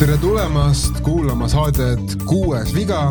[0.00, 3.10] tere tulemast kuulama saadet Kuues viga,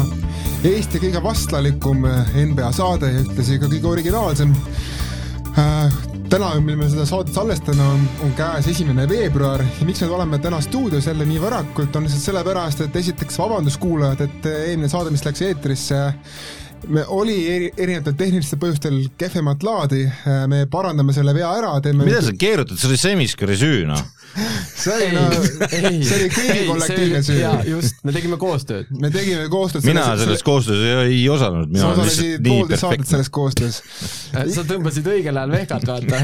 [0.66, 2.02] Eesti kõige vastlalikum
[2.50, 4.56] NBA saade ja ühtlasi ka kõige originaalsem.
[5.60, 6.00] Äh,
[6.32, 9.62] täna, mil me seda saadet salvestame, on, on käes esimene veebruar.
[9.62, 13.80] Ja miks me oleme täna stuudios jälle nii varakult, on lihtsalt sellepärast, et esiteks vabandust
[13.84, 16.02] kuulajad, et eelmine saade, mis läks eetrisse,
[16.88, 20.06] me oli eri, erinevatel tehnilistel põhjustel kehvemat laadi,
[20.52, 24.02] me parandame selle vea ära, teeme mida sa keerutad, see oli Semiskari süü, noh.
[24.80, 27.40] see oli, no, see oli kõigi kollektiivne süü.
[27.70, 28.92] just, me tegime koostööd.
[29.04, 33.10] me tegime koostööd mina selles koostöös ei, ei osalenud, mina olen lihtsalt nii perfektne.
[33.14, 33.80] selles koostöös.
[34.56, 36.22] sa tõmbasid õigel ajal vehkat, vaata.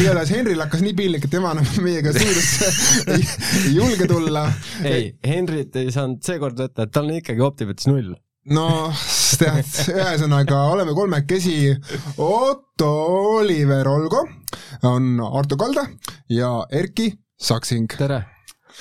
[0.00, 2.72] igatahes Henril hakkas nii piinlik, et tema enam meiega stuudiosse
[3.16, 3.28] ei,
[3.76, 4.48] julge tulla.
[4.88, 8.16] ei, Henrit ei saanud seekord võtta, et tal on ikkagi optimetis null
[8.54, 8.92] no
[9.38, 11.74] tead, ühesõnaga oleme kolmekesi,
[12.24, 12.90] Otto
[13.38, 14.24] Oliver Olgo,
[14.88, 15.88] on Arto Kalda
[16.32, 17.88] ja Erki Saksing.
[17.98, 18.24] tere!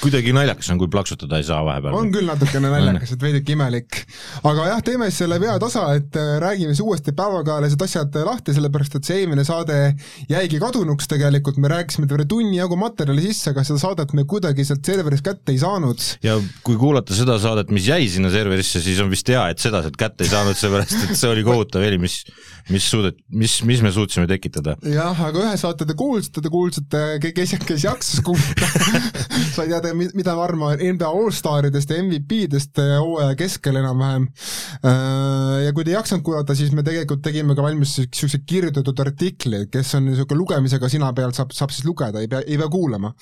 [0.02, 1.96] Kuidagi naljakas on, kui plaksutada ei saa vahepeal.
[1.98, 4.02] on küll natukene naljakas, et veidike imelik.
[4.44, 8.56] aga jah, teeme siis selle vea tasa, et äh, räägime siis uuesti päevakajalised asjad lahti,
[8.58, 9.80] sellepärast et see eelmine saade
[10.30, 14.66] jäigi kadunuks tegelikult, me rääkisime terve tunni jagu materjali sisse, aga seda saadet me kuidagi
[14.68, 16.04] sealt serverist kätte ei saanud.
[16.26, 19.82] ja kui kuulata seda saadet, mis jäi sinna serverisse, siis on vist hea, et seda
[19.86, 22.22] sealt kätte ei saanud, sellepärast et see oli kohutav heli, mis
[22.74, 24.76] mis suudet-, mis, mis me suutsime tekitada.
[24.84, 28.70] jah, aga ühe saate te kuulsite, te kuulsite, kes, kes jaksas kuulata
[29.56, 34.28] sai teada, mida ma arvan NBA allstaridest ja MVP-dest hooaja keskel enam-vähem.
[34.86, 39.00] Äh, ja kui te ei jaksanud kuulata, siis me tegelikult tegime ka valmis niisuguse kirjutatud
[39.04, 42.70] artikli, kes on niisugune lugemisega sina peal, saab, saab siis lugeda, ei pea, ei pea
[42.72, 43.14] kuulama.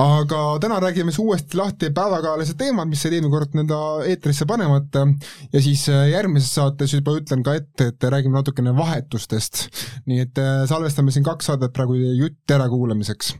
[0.00, 5.06] aga täna räägime siis uuesti lahti päevakajalised teemad, mis jäid eelmine kord nõnda eetrisse panemata
[5.52, 9.68] ja siis äh, järgmises saates juba ütlen ka ette, et räägime natukene natukene vahetustest.
[10.06, 13.34] nii et äh, salvestame siin kaks saadet praegu jutt ärakuulamiseks.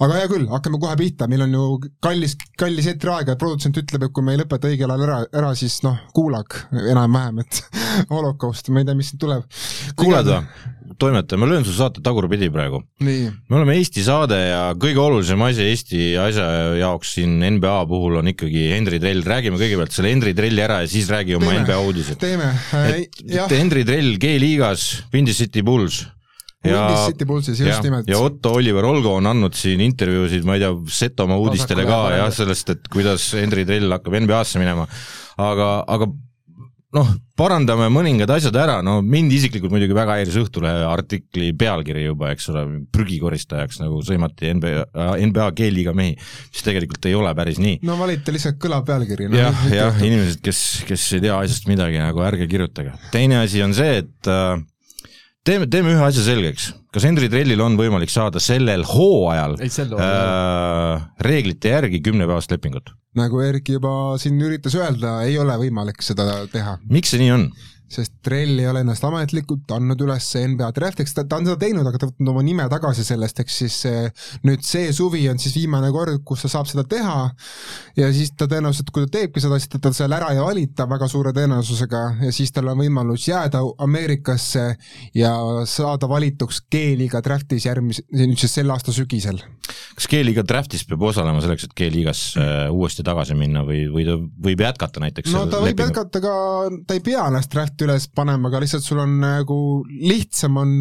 [0.00, 1.64] aga hea küll, hakkame kohe pihta, meil on ju
[2.02, 5.54] kallis, kallis eetriaeg ja produtsent ütleb, et kui me ei lõpeta õigel ajal ära, ära,
[5.54, 7.62] siis noh, kuulake enam-vähem, et
[8.14, 9.46] holokaust, ma ei tea, mis siit tuleb.
[9.96, 10.42] kuuled või?
[11.00, 12.82] Toimetaja, ma löön su saate tagurpidi praegu.
[13.02, 16.46] me oleme Eesti saade ja kõige olulisem asi Eesti asja
[16.80, 20.90] jaoks siin NBA puhul on ikkagi Henri Trell, räägime kõigepealt selle Henri Trelli ära ja
[20.90, 22.20] siis räägi oma NBA uudised.
[22.22, 22.52] teeme,
[22.88, 26.04] et Henri Trell G-liigas, Windy City Bulls
[26.64, 28.08] ja, City Bullsis, just nimelt.
[28.08, 32.28] ja Otto Oliver Olgo on andnud siin intervjuusid, ma ei tea, Setomaa uudistele ka jah,
[32.34, 34.86] sellest, et kuidas Henri Trell hakkab NBA-sse minema.
[35.42, 36.10] aga, aga
[36.96, 42.32] noh, parandame mõningad asjad ära, no mind isiklikult muidugi väga häiris Õhtulehe artikli pealkiri juba,
[42.34, 42.64] eks ole,
[42.94, 44.84] prügikoristajaks nagu sõimati NBA,
[45.28, 47.80] NBA G-liiga mehi, mis tegelikult ei ole päris nii.
[47.88, 49.40] no valite lihtsalt kõlav pealkiri no,.
[49.40, 52.94] jah, jah, inimesed, kes, kes ei tea asjast midagi, nagu ärge kirjutage.
[53.14, 54.60] teine asi on see, et äh,
[55.46, 61.74] teeme, teeme ühe asja selgeks, kas Henri Trellil on võimalik saada sellel hooajal äh, reeglite
[61.74, 62.92] järgi kümnepäevast lepingut?
[63.18, 66.78] nagu Erki juba siin üritas öelda, ei ole võimalik seda teha.
[66.88, 67.48] miks see nii on?
[67.94, 71.86] Sest Trell ei ole ennast ametlikult andnud üles NBA draftiks, ta, ta on seda teinud,
[71.88, 73.80] aga ta võtnud oma nime tagasi sellest, ehk siis
[74.46, 77.16] nüüd see suvi on siis viimane kord, kus ta saab seda teha
[77.98, 81.08] ja siis ta tõenäoliselt, kui ta teebki seda, siis ta seal ära ei valita väga
[81.10, 84.64] suure tõenäosusega ja siis tal on võimalus jääda Ameerikasse
[85.16, 85.32] ja
[85.68, 89.40] saada valituks G-liiga draftis järgmise, nüüd siis selle aasta sügisel.
[89.96, 94.16] kas G-liiga draftis peab osalema selleks, et G-liigas äh, uuesti tagasi minna või, või ta
[94.48, 95.90] võib jätkata näiteks no ta võib lepingu?
[95.90, 96.34] jätkata ka,
[96.86, 100.72] ta ei pea ennast drafti üles panema, aga lihtsalt sul on nagu lihtsam on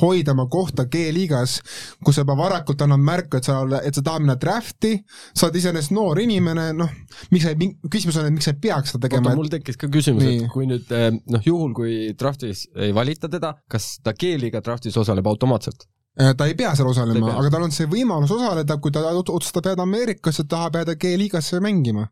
[0.00, 1.58] hoida oma kohta G-liigas,
[2.04, 4.96] kus sa juba varakult annad märku, et sa, et sa tahad minna draft'i,
[5.32, 6.92] sa oled iseenesest noor inimene, noh,
[7.34, 9.34] miks sa ei, küsimus on, et miks sa ei peaks seda tegema.
[9.38, 13.54] mul tekkis ka küsimus, et kui nüüd eh, noh, juhul kui draft'is ei valita teda,
[13.70, 15.88] kas ta G-liiga draft'is osaleb automaatselt?
[16.14, 19.72] Eh, ta ei pea seal osalema, aga tal on see võimalus osaleda, kui ta otsustab
[19.72, 22.06] jääda Ameerikasse, tahab jääda G-liigasse mängima.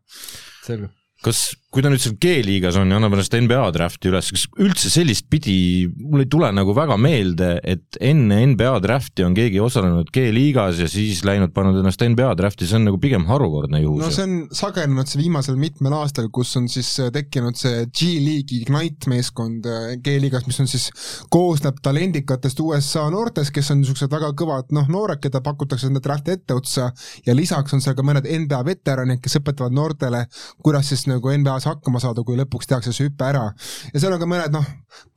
[0.65, 0.91] selge
[1.23, 1.41] kas,
[1.73, 5.25] kui ta nüüd seal G-liigas on ja annab ennast NBA drafti üles, kas üldse sellist
[5.31, 5.55] pidi,
[5.97, 10.89] mul ei tule nagu väga meelde, et enne NBA drafti on keegi osalenud G-liigas ja
[10.91, 14.03] siis läinud, pannud ennast NBA drafti, see on nagu pigem harukordne juhus.
[14.03, 18.61] no see on sagenenud see viimasel mitmel aastal, kus on siis äh, tekkinud see G-liigi
[18.63, 20.89] Ignite meeskond äh, G-liigas, mis on siis,
[21.33, 26.35] koosneb talendikatest USA noortest, kes on niisugused väga kõvad noh, noored, keda pakutakse enda drafti
[26.37, 26.91] etteotsa
[27.25, 30.25] ja lisaks on seal ka mõned NBA veteranid, kes õpetavad noortele,
[30.63, 33.45] kuidas siis nagu NBA-s hakkama saada, kui lõpuks tehakse see hüpe ära.
[33.93, 34.67] ja seal on ka mõned noh,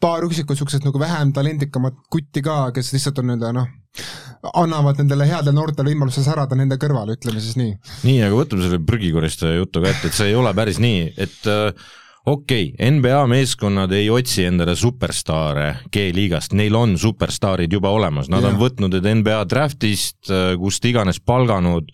[0.02, 3.68] paar üksikut niisugused nagu vähem talendikamat kutti ka, kes lihtsalt on nii-öelda noh,
[4.54, 7.76] annavad nendele headele noortele võimaluse särada nende kõrval, ütleme siis nii.
[8.06, 11.48] nii, aga võtame selle prügikoristaja jutu ka ette, et see ei ole päris nii, et
[11.50, 11.86] äh,
[12.26, 18.44] okei okay,, NBA meeskonnad ei otsi endale superstaare G-liigast, neil on superstaarid juba olemas, nad
[18.44, 18.50] ja.
[18.50, 21.92] on võtnud need NBA draftist, kust iganes palganud,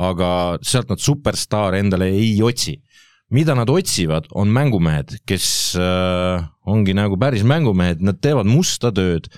[0.00, 0.30] aga
[0.64, 2.78] sealt nad superstaare endale ei otsi.
[3.30, 5.46] Mida nad otsivad, on mängumehed, kes
[5.78, 9.30] äh, ongi nagu päris mängumehed, nad teevad musta tööd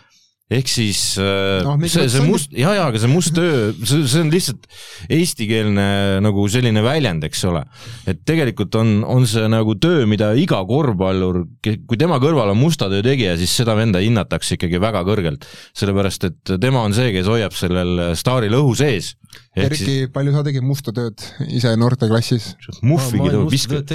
[0.52, 4.32] ehk siis no, see, see must, ja, ja aga see must töö, see, see on
[4.32, 4.68] lihtsalt
[5.12, 5.86] eestikeelne
[6.24, 7.64] nagu selline väljend, eks ole.
[8.10, 12.90] et tegelikult on, on see nagu töö, mida iga korvpallur, kui tema kõrval on musta
[12.92, 15.48] töö tegija, siis seda venda hinnatakse ikkagi väga kõrgelt.
[15.78, 19.14] sellepärast, et tema on see, kes hoiab sellel staaril õhu sees.
[19.56, 21.22] Erki siis..., palju sa tegid musta tööd
[21.52, 22.52] ise noorteklassis?
[22.84, 23.92] muhvigi tõu-, viskad.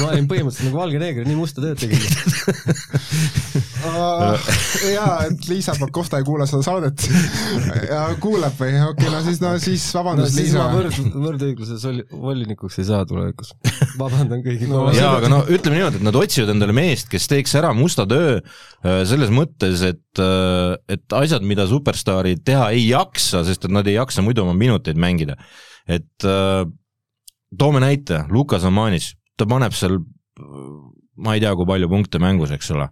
[0.00, 2.00] Ma olin põhimõtteliselt nagu valge neeger, nii musta tööd tegin
[4.96, 7.06] jaa, et Liisa Pakosta ei kuula seda saadet
[7.90, 10.66] ja kuulab või, okei okay,, no siis, no siis vabandust no,, Liisa.
[10.74, 13.52] võrd, võrdõigluses volinikuks ei saa tulevikus.
[14.00, 17.56] vabandan kõigi no, jaa, aga no ütleme niimoodi, et nad otsivad endale meest, kes teeks
[17.60, 23.44] ära musta töö äh, selles mõttes, et, äh, et asjad, mida superstaarid teha ei jaksa,
[23.46, 25.38] sest et nad ei jaksa muidu oma minuteid mängida.
[25.86, 26.64] et äh,
[27.58, 30.00] toome näite, Lukas Amanis, ta paneb seal
[31.16, 32.90] ma ei tea, kui palju punkte mängus, eks ole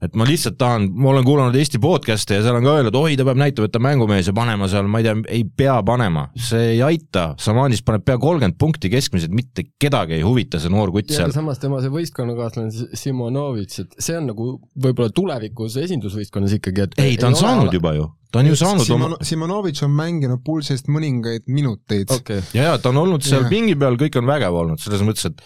[0.00, 3.16] et ma lihtsalt tahan, ma olen kuulanud Eesti podcast'e ja seal on ka öeldud, oi,
[3.20, 5.76] ta peab näitama, et ta on mängumees ja panema seal, ma ei tea, ei pea
[5.86, 10.72] panema, see ei aita, Samanis paneb pea kolmkümmend punkti keskmiselt, mitte kedagi ei huvita see
[10.72, 11.34] noor kutt seal.
[11.36, 14.48] samas tema see võistkonnakaaslane Simonovitš, et see on nagu
[14.80, 17.76] võib-olla tulevikus esindusvõistkonnas ikkagi, et ei, ta on saanud ole...
[17.80, 18.08] juba ju.
[18.30, 22.12] Ta on ju saanud Simon, oma Simonovitš on mänginud Pulsist mõningaid minuteid.
[22.14, 22.44] Okay..
[22.54, 23.50] ja, ja ta on olnud seal ja.
[23.50, 25.42] pingi peal, kõik on vägev olnud, selles mõttes, et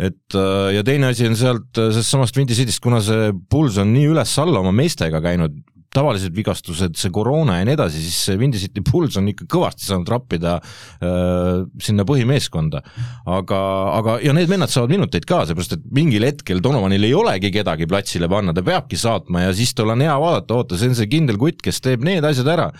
[0.00, 3.78] et äh, ja teine asi on sealt, äh, sellest samast Windy Cityst, kuna see Bulls
[3.82, 5.58] on nii üles-alla oma meestega käinud,
[5.92, 9.84] tavalised vigastused, see koroona ja nii edasi, siis see Windy City Bulls on ikka kõvasti
[9.88, 12.80] saanud rappida äh, sinna põhimeeskonda.
[13.28, 13.60] aga,
[13.98, 17.88] aga, ja need vennad saavad minuteid ka, seepärast et mingil hetkel Donovanil ei olegi kedagi
[17.90, 21.10] platsile panna, ta peabki saatma ja siis tal on hea vaadata, oota, see on see
[21.12, 22.70] kindel kutt, kes teeb need asjad ära.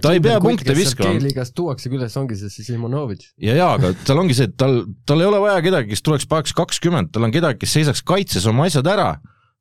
[0.00, 1.18] ta ei pea punkte viskama.
[1.18, 3.34] G-liigast tuuaksegi üles, ongi see siis Simonovitš.
[3.42, 6.28] ja, ja aga tal ongi see, et tal, tal ei ole vaja kedagi, kes tuleks
[6.30, 9.12] paneks kakskümmend, tal on kedagi, kes seisaks kaitses oma asjad ära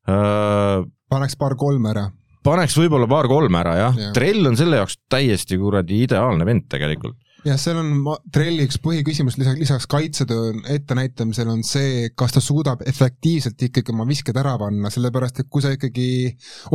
[0.07, 0.79] äh,
[1.11, 2.07] paneks paar-kolm ära
[2.45, 7.17] paneks võib-olla paar-kolm ära jah ja., trell on selle jaoks täiesti kuradi ideaalne vend tegelikult.
[7.47, 8.03] jah, seal on
[8.33, 14.07] trelli üks põhiküsimus lisaks, lisaks kaitsetöö ettenäitamisel on see, kas ta suudab efektiivselt ikkagi oma
[14.09, 16.07] visked ära panna, sellepärast et kui sa ikkagi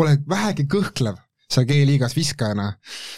[0.01, 2.73] oled vähegi kõhklev seal G-liigas viskajana,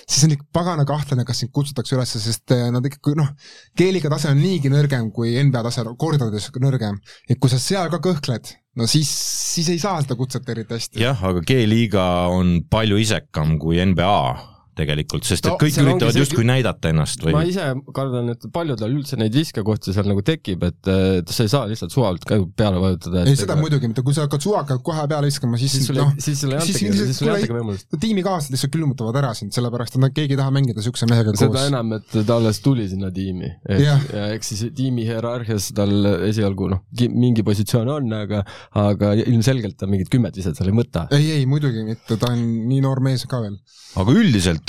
[0.04, 3.30] siis on ikka pagana kahtlane, kas sind kutsutakse üles, sest eh, nad ikka, noh,
[3.78, 7.00] G-liiga tase on niigi nõrgem kui NBA tase, kordades nõrgem.
[7.28, 9.08] et kui sa seal ka kõhkled, no siis,
[9.54, 11.00] siis ei saa seda kutset eriti hästi.
[11.00, 12.04] jah, aga G-liiga
[12.34, 16.25] on palju isekam kui NBA tegelikult, sest et no, kõik üritavad see...
[16.25, 17.34] justkui näidata ennast või?
[17.36, 20.92] ma ise kardan, et paljudel üldse neid viskekohti seal nagu tekib, et
[21.32, 23.25] sa ei saa lihtsalt suvalt ka peale vajutada.
[23.25, 23.62] ei, seda ega...
[23.62, 26.58] muidugi mitte, kui sa hakkad suvaka kohe peale viskama, siis siis sulle no, siis sulle
[26.58, 27.88] ei antagi, siis sulle ei antagi võimalust.
[28.00, 31.50] tiimikaaslased lihtsalt külmutavad ära sind, sellepärast et nad, keegi ei taha mängida niisuguse mehega seda
[31.50, 31.58] koos.
[31.58, 33.50] seda enam, et ta alles tuli sinna tiimi.
[33.82, 33.96] ja
[34.34, 35.94] eks siis tiimi hierarhias tal
[36.28, 36.84] esialgu noh,
[37.14, 38.44] mingi positsioon on, aga
[38.78, 41.06] aga ilmselgelt ta mingit kümmet viset seal ei võta.
[41.16, 43.58] ei, ei muidugi mitte, ta on nii noor mees ka veel.
[43.98, 44.68] aga üldiselt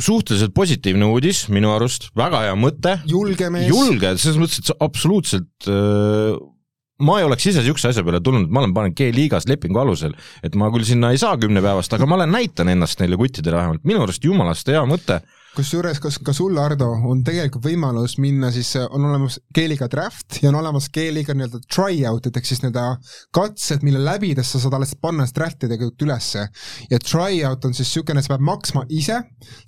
[0.00, 2.96] suhteliselt positiivne uudis minu arust, väga hea mõte.
[3.08, 3.68] julge mees.
[3.70, 6.34] julge, selles mõttes, et absoluutselt äh,
[7.04, 10.14] ma ei oleks ise niisuguse asja peale tulnud, ma olen pannud G-liigas lepingu alusel,
[10.46, 13.58] et ma küll sinna ei saa kümne päevast, aga ma olen, näitan ennast neile kuttidele
[13.58, 15.20] vähemalt, minu arust jumalast hea mõte
[15.54, 20.50] kusjuures, kas ka sul, Ardo, on tegelikult võimalus minna siis, on olemas G-liiga draft ja
[20.50, 22.84] on olemas G-liiga nii-öelda try-out'id ehk siis nii-öelda
[23.34, 26.46] katsed, mille läbides sa saad alles panna draft'i tegelikult ülesse.
[26.90, 29.20] ja try-out on siis niisugune, sa pead maksma ise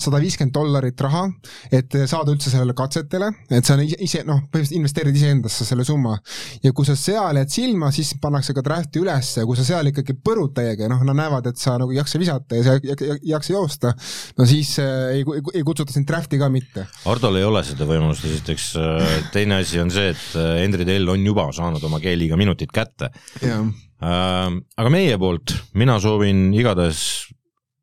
[0.02, 1.25] sada viiskümmend dollarit raha,
[1.73, 6.16] et saada üldse sellele katsetele, et sa ise, noh, põhimõtteliselt investeerid iseendasse selle summa.
[6.62, 9.93] ja kui sa seal jääd silma, siis pannakse ka draft'i ülesse ja kui sa seal
[9.93, 12.76] ikkagi põrud täiega ja noh, nad näevad, et sa nagu ei jaksa visata ja sa
[12.81, 13.95] ei jaksa joosta,
[14.38, 16.87] no siis äh, ei, ei, ei kutsuta sind draft'i ka mitte.
[17.04, 21.09] Hardol ei ole seda võimalust, esiteks äh, teine asi on see, et äh, Henri Tell
[21.12, 23.11] on juba saanud oma G-liiga minutid kätte.
[23.42, 23.59] Äh,
[24.00, 27.02] aga meie poolt, mina soovin igatahes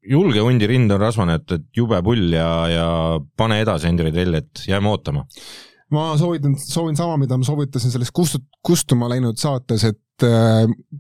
[0.04, 2.88] julge hundi rind on rasvane, et, et jube pull ja, ja
[3.40, 5.28] pane edasi Henri Tell, et jääme ootama
[5.94, 10.00] ma soovitan, soovin sama, mida ma soovitasin selles kustut-, kustuma läinud saates, et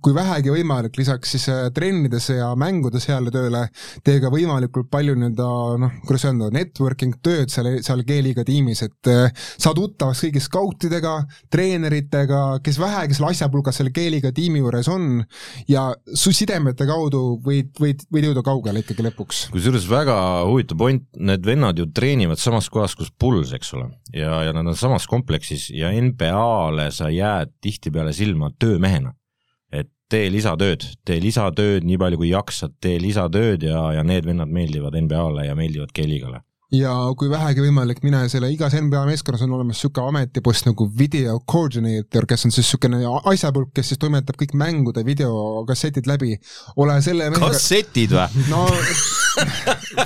[0.04, 3.68] kui vähegi võimalik, lisaks siis äh, trennides ja mängudes heale tööle,
[4.04, 5.48] tee ka võimalikult palju nii-öelda
[5.80, 11.14] noh, kuidas öelda, networking tööd seal, seal G-liiga tiimis, et äh, saa tuttavaks kõigi skautidega,
[11.54, 15.22] treeneritega, kes vähegi selle asjapulgas selle G-liiga tiimi juures on
[15.70, 15.86] ja
[16.18, 19.46] su sidemete kaudu võid, võid, võid jõuda kaugele ikkagi lõpuks.
[19.54, 20.18] kusjuures väga
[20.50, 24.74] huvitav point, need vennad ju treenivad samas kohas, kus Puls, eks ole, ja, ja nad
[24.74, 29.13] on samas kompleksis ja NBA-le sa jääd tihtipeale silma töömehena.
[30.14, 34.98] Tee lisatööd, tee lisatööd nii palju kui jaksad, tee lisatööd ja, ja need vennad meeldivad
[35.00, 36.44] NBA-le ja meeldivad G-liigale
[36.74, 41.36] ja kui vähegi võimalik, mine selle, igas NBA meeskonnas on olemas niisugune ametipost nagu video
[41.50, 46.34] coordinator, kes on siis niisugune asjapulk, kes siis toimetab kõik mängude videokassetid läbi.
[46.76, 47.52] ole selle mehega...
[47.54, 48.46] kassetid või?
[48.54, 48.66] no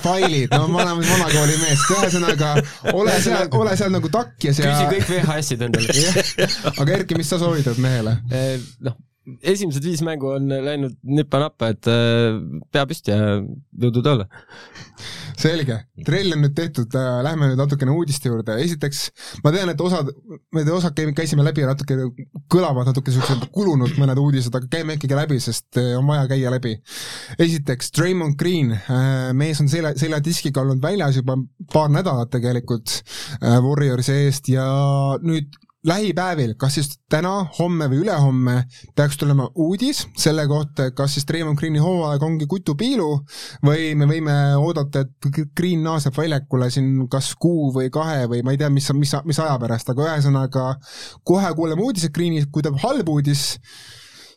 [0.03, 2.53] failid, no ma olen vanakooli mees, ühesõnaga
[2.93, 6.39] ole seal, ole seal nagu takjas ja küsi kõik VHS-id endale
[6.81, 8.17] aga Erki, mis sa soovitad mehele?
[8.31, 8.99] Eh, noh,
[9.41, 12.37] esimesed viis mängu on läinud nipa-napa, et äh,
[12.71, 13.39] pea püsti ja
[13.83, 14.27] jõudu tööle.
[15.37, 15.75] selge,
[16.07, 19.03] trell on nüüd tehtud, äh, lähme nüüd natukene uudiste juurde, esiteks
[19.43, 20.09] ma tean, et osad,
[20.55, 21.99] me osad käisime läbi ja natuke
[22.51, 26.53] kõlavad natuke siuksed kulunud mõned uudised, aga käime ikkagi läbi, sest äh, on vaja käia
[26.53, 26.77] läbi.
[27.37, 28.73] esiteks, Draymond Green,
[29.37, 31.37] mees on selja, seljadiskiga olnud väljas juba
[31.73, 33.01] paar nädalat tegelikult
[33.41, 34.67] Warriorsi eest ja
[35.21, 35.55] nüüd
[35.87, 38.55] lähipäevil, kas siis täna, homme või ülehomme
[38.95, 43.09] peaks tulema uudis selle kohta, kas siis Raymond Greeni hooaeg ongi kutupiilu
[43.65, 48.55] või me võime oodata, et Green naaseb väljakule siin kas kuu või kahe või ma
[48.55, 50.67] ei tea, mis, mis, mis aja pärast, aga ühesõnaga
[51.27, 53.47] kohe kuuleme uudiseid Greenist, kui tuleb halb uudis,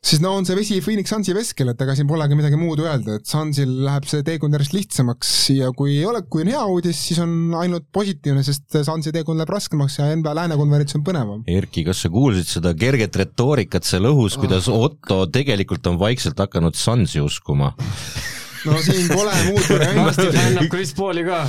[0.01, 3.19] siis no on see vesi Phoenix Sunsi veskel, et ega siin polegi midagi muud öelda,
[3.19, 7.03] et Sunsil läheb see teekond järjest lihtsamaks ja kui ei ole, kui on hea uudis,
[7.11, 11.45] siis on ainult positiivne, sest Sunsi teekond läheb raskemaks ja NBA lääne konverents on põnevam.
[11.51, 14.71] Erki, kas sa kuulsid seda kerget retoorikat seal õhus, kuidas.
[14.73, 17.75] Otto tegelikult on vaikselt hakanud Sunsi uskuma
[18.69, 20.27] no siin pole muud varianti.
[20.37, 21.41] fännab Chris Pauli ka,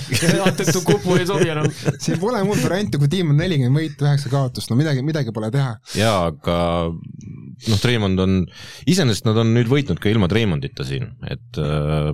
[0.46, 1.68] Atetu Kupu ei sobi enam.
[1.98, 5.52] siin pole muud varianti, kui tiim on nelikümmend võitu, üheksa kaotust, no midagi, midagi pole
[5.54, 5.76] teha.
[5.98, 6.58] jaa, aga
[6.92, 8.42] noh, Treimond on,
[8.90, 12.12] iseenesest nad on nüüd võitnud ka ilma Treimondita siin, et äh,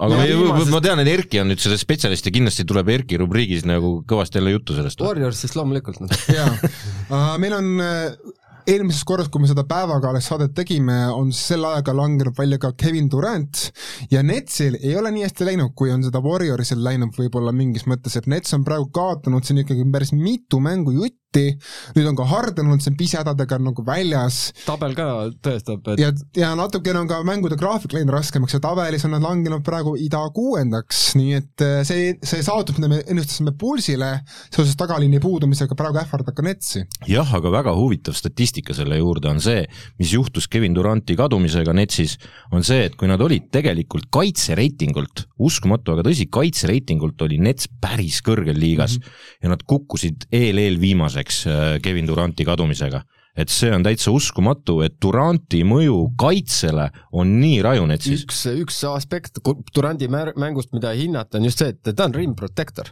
[0.00, 0.72] aga ma, viimasest...
[0.74, 4.40] ma tean, et Erki on nüüd selle spetsialist ja kindlasti tuleb Erki rubriigis nagu kõvasti
[4.40, 5.02] jälle juttu sellest.
[5.04, 6.02] Warriorsist loomulikult.
[6.34, 8.36] Jaa meil on uh,
[8.70, 13.08] eelmises korras, kui me seda päevakaales saadet tegime, on sel aega langenud välja ka Kevin
[13.10, 13.70] Durant
[14.12, 18.14] ja Netsil ei ole nii hästi läinud, kui on seda Warriorsil läinud võib-olla mingis mõttes,
[18.18, 21.46] et Nets on praegu kaotanud siin ikkagi päris mitu mängu jutti,
[21.94, 24.38] nüüd on ka Harden olnud siin pisihädadega nagu väljas.
[24.66, 25.08] tabel ka
[25.42, 29.26] tõestab, et ja, ja natukene on ka mängude graafik läinud raskemaks ja tabelis on nad
[29.26, 34.12] langenud praegu ida kuuendaks, nii et äh, see, see saavutus, mida me ennustasime Pulsile
[34.48, 36.86] seoses tagaliini puudumisega, praegu ähvardab ka Netsi.
[37.10, 39.64] jah, aga väga huvitav statistika statistika selle juurde on see,
[39.98, 42.18] mis juhtus Kevin Duranti kadumisega Netsis,
[42.52, 48.20] on see, et kui nad olid tegelikult kaitsereitingult, uskumatu, aga tõsi, kaitsereitingult oli Nets päris
[48.22, 49.42] kõrgel liigas mm -hmm.
[49.42, 53.02] ja nad kukkusid eel-eelviimaseks äh, Kevin Duranti kadumisega
[53.36, 58.24] et see on täitsa uskumatu, et Duranti mõju kaitsele on nii raju Netsis.
[58.24, 59.38] üks, üks aspekt
[59.74, 62.90] Duranti mängust, mida hinnata, on just see, et ta on rim protector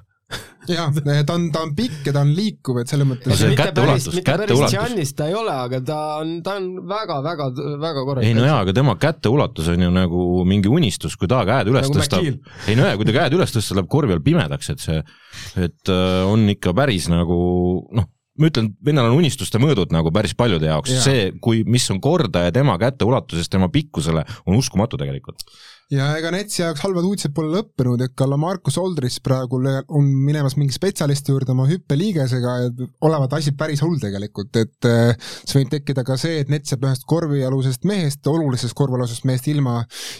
[0.74, 0.90] jah,
[1.26, 4.18] ta on, ta on pikk ja ta on liikuv, et selles mõttes no see käteulatus,
[4.26, 5.14] käteulatus.
[5.18, 7.48] ta ei ole, aga ta on, ta on väga-väga,
[7.84, 8.28] väga korralik.
[8.28, 11.88] ei no jaa, aga tema käteulatus on ju nagu mingi unistus, kui ta käed üles
[11.88, 12.28] nagu tõstab.
[12.68, 15.02] ei no jaa, kui ta käed üles tõstab, läheb korvi all pimedaks, et see,
[15.68, 17.38] et äh, on ikka päris nagu
[17.94, 21.88] noh, ma ütlen, vennal on unistuste mõõdud nagu päris paljude jaoks ja., see, kui, mis
[21.94, 25.42] on kordaja tema käteulatusest tema pikkusele, on uskumatu tegelikult
[25.92, 30.74] ja ega Netsi jaoks halvad uudised pole lõppenud, ega Lamarcus Aldris praegu on minemas mingi
[30.76, 36.04] spetsialisti juurde oma hüppeliigesega ja olevat asi päris hull tegelikult, et äh, see võib tekkida
[36.06, 39.78] ka see, et Nets jääb ühest korvialusest mehest, olulisest korvialusest mehest ilma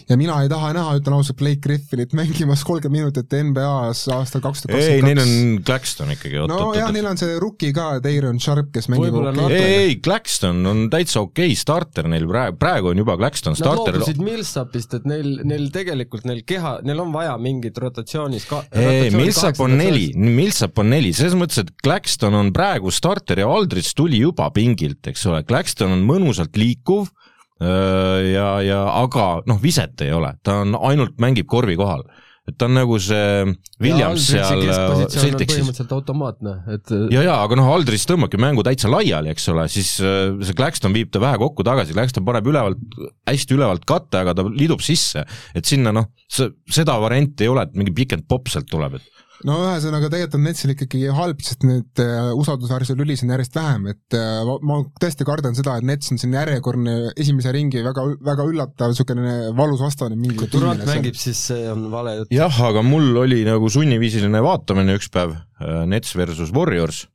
[0.08, 4.64] ja mina ei taha näha, ütlen ausalt, Blake Griffinit mängimas kolmkümmend minutit NBA-s aastal kaks
[4.64, 4.94] tuhat kakskümmend kaks.
[4.94, 6.40] ei, neil on Claxton ikkagi.
[6.48, 9.52] no jah, neil on see rookie ka, Deiron Sharp, kes mängib okay.
[9.52, 13.92] ei, ei, Claxton on täitsa okei okay starter neil praegu, praegu on juba Claxton starter.
[13.92, 18.46] Nad loobusid Millsapist, et neil, neil neil tegelikult, neil keha, neil on vaja mingit rotatsioonis
[18.48, 18.62] ka-.
[18.78, 23.50] ei, Millsap on neli, Millsap on neli, selles mõttes, et Claxton on praegu starter ja
[23.50, 27.10] Aldrich tuli juba pingilt, eks ole, Claxton on mõnusalt liikuv
[27.58, 32.06] ja, ja aga noh, viset ei ole, ta on ainult, mängib korvi kohal
[32.48, 33.44] et ta on nagu see
[33.82, 35.58] Williams seal äh, Celticsis.
[35.58, 39.66] põhimõtteliselt automaatne, et äh, ja, ja aga noh, Aldris tõmbabki mängu täitsa laiali, eks ole,
[39.72, 42.80] siis äh, see Claxton viib ta vähe kokku tagasi, Claxton paneb ülevalt,
[43.28, 45.26] hästi ülevalt katte, aga ta lidub sisse,
[45.56, 49.58] et sinna noh, seda varianti ei ole, et mingi pikend popp sealt tuleb, et no
[49.62, 54.16] ühesõnaga tegelikult on Netsil ikkagi halb, sest nüüd äh, usaldusväärsuse lülis on järjest vähem, et
[54.18, 58.94] äh, ma, tõesti kardan seda, et Nets on siin järjekordne esimese ringi väga, väga üllatav
[58.94, 62.34] niisugune valus vastane mingi kui Durand mängib, siis see on vale jutt.
[62.34, 67.06] jah, aga mul oli nagu sunniviisiline vaatamine üks päev, äh, Nets versus Warriors.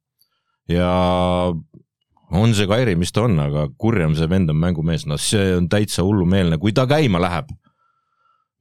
[0.71, 0.87] Ja
[2.33, 5.67] on see Kairi, mis ta on, aga kurjam see vend on mängumees, noh see on
[5.71, 7.51] täitsa hullumeelne, kui ta käima läheb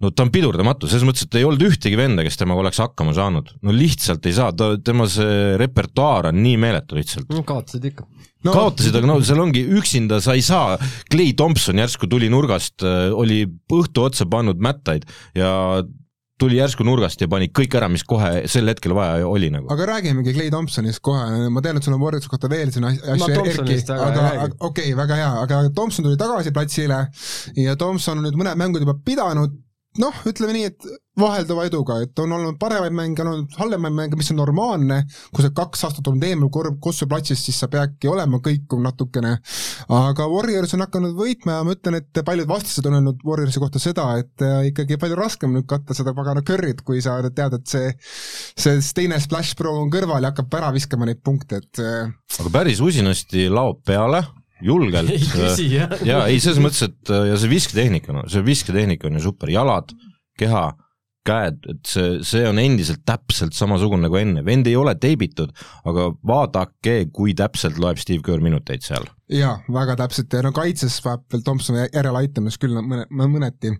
[0.02, 3.14] no ta on pidurdamatu, selles mõttes, et ei olnud ühtegi venda, kes temaga oleks hakkama
[3.16, 3.54] saanud.
[3.62, 7.30] no lihtsalt ei saa, ta, tema see repertuaar on nii meeletu lihtsalt.
[7.32, 8.52] no kaotasid ikka no,.
[8.52, 10.76] kaotasid, aga no seal ongi, üksinda sa ei saa,
[11.12, 15.06] Clay Thompson järsku tuli nurgast, äh, oli õhtu otsa pannud mättaid
[15.38, 15.52] ja
[16.42, 19.68] tuli järsku nurgast ja pani kõik ära, mis kohe sel hetkel vaja oli nagu.
[19.72, 23.42] aga räägimegi Clay Thompsonist kohe, ma tean, et sul on Warriorsi kohta veel siin asju
[23.44, 24.24] erki, aga
[24.58, 27.04] okei okay,, väga hea, aga Thompson tuli tagasi platsile
[27.62, 29.54] ja Thompson on nüüd mõned mängud juba pidanud,
[30.00, 30.86] noh, ütleme nii, et
[31.18, 35.02] vahelduva eduga, et on olnud paremaid mänge, on olnud halvemaid mänge, mis on normaalne,
[35.34, 39.34] kui sa kaks aastat oled eemal korv Kossu platsis, siis sa peadki olema kõikuv natukene,
[39.92, 43.82] aga Warriors on hakanud võitma ja ma ütlen, et paljud vastased on öelnud Warriorsi kohta
[43.82, 47.68] seda, et äh, ikkagi palju raskem nüüd katta seda pagana curry't, kui sa tead, et
[47.68, 52.08] see see teine Splash Pro on kõrval ja hakkab ära viskama neid punkte, et äh,
[52.40, 54.24] aga päris usinasti laob peale
[54.66, 55.10] julgelt.
[55.12, 55.92] ei küsi jah.
[56.06, 59.92] jaa, ei selles mõttes, et ja see visketehnika, no see visketehnika on ju super, jalad,
[60.38, 60.66] keha,
[61.26, 65.52] käed, et see, see on endiselt täpselt samasugune nagu enne, vend ei ole teibitud,
[65.88, 69.06] aga vaadake, kui täpselt loeb Steve Kerr minuteid seal.
[69.32, 73.70] jaa, väga täpselt ja no kaitses vajab veel Thompsoni järeleaitamist küll mõne, mõneti.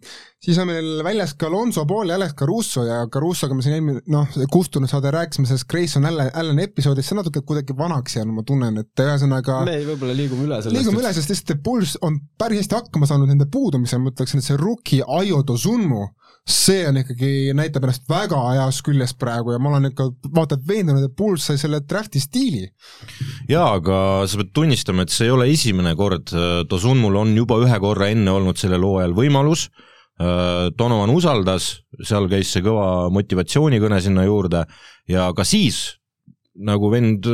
[0.40, 4.04] siis on meil väljas ka Alonso Paul ja Alex Caruso ja Carusoga me siin eelmine,
[4.14, 8.38] noh, kustunud saade rääkisime sellest Grayson Allan, Allan episoodist, see on natuke kuidagi vanaks jäänud,
[8.38, 10.78] ma tunnen, et ühesõnaga me võib-olla liigume üle sellest.
[10.78, 14.46] liigume üle, sest lihtsalt Bulls on päris hästi hakkama saanud nende puudumisel, ma ütleksin, et
[14.46, 16.06] see rookie Ayo Dozunmu
[16.48, 20.66] see on ikkagi, näitab ennast väga heas küljes praegu ja ma olen ikka vaata et
[20.66, 22.66] veendunud, et Bulls sai selle draft'i stiili.
[23.50, 23.96] jaa, aga
[24.26, 26.34] sa pead tunnistama, et see ei ole esimene kord,
[26.70, 29.68] Dozunmul on juba ühe korra enne olnud sellel hooajal võimalus,
[30.78, 31.72] Donovan usaldas,
[32.04, 34.60] seal käis see kõva motivatsioonikõne sinna juurde.
[35.10, 35.96] Ja ka siis
[36.54, 37.26] nagu vend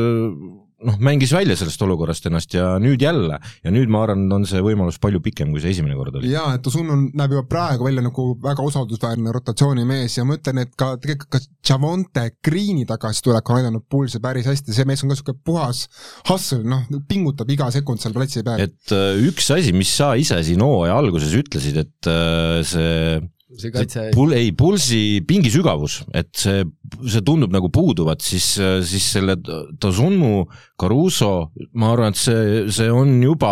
[0.86, 4.60] noh, mängis välja sellest olukorrast ennast ja nüüd jälle ja nüüd ma arvan, on see
[4.64, 6.30] võimalus palju pikem, kui see esimene kord oli.
[6.32, 10.74] jaa, et Osunun näeb juba praegu välja nagu väga usaldusväärne rotatsioonimees ja ma ütlen, et
[10.78, 15.18] ka tegelikult ka Javonte Greeni tagasitulek on aidanud Pulsi päris hästi, see mees on ka
[15.18, 15.84] niisugune puhas
[16.30, 18.62] hustle, noh, pingutab iga sekund seal platsi peal.
[18.62, 23.18] et äh, üks asi, mis sa ise siin hooaja alguses ütlesid, et äh, see
[23.56, 26.64] see kaitse pul-, ei, pulsi pingi sügavus, et see,
[27.08, 28.46] see tundub nagu puuduvat, siis,
[28.88, 29.38] siis selle
[29.80, 30.44] Tazunmu,
[30.78, 33.50] Caruso, ma arvan, et see, see on juba,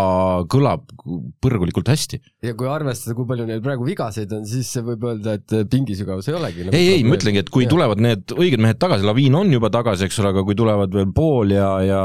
[0.53, 0.85] kõlab
[1.43, 2.21] põrgulikult hästi.
[2.45, 6.29] ja kui arvestada, kui palju neil praegu vigaseid on, siis võib öelda, et pingi sügavus
[6.29, 7.73] ei olegi nagu ei, ei, ma ütlengi, et kui ja.
[7.73, 11.09] tulevad need õiged mehed tagasi, Laviin on juba tagasi, eks ole, aga kui tulevad veel
[11.17, 12.03] Paul ja, ja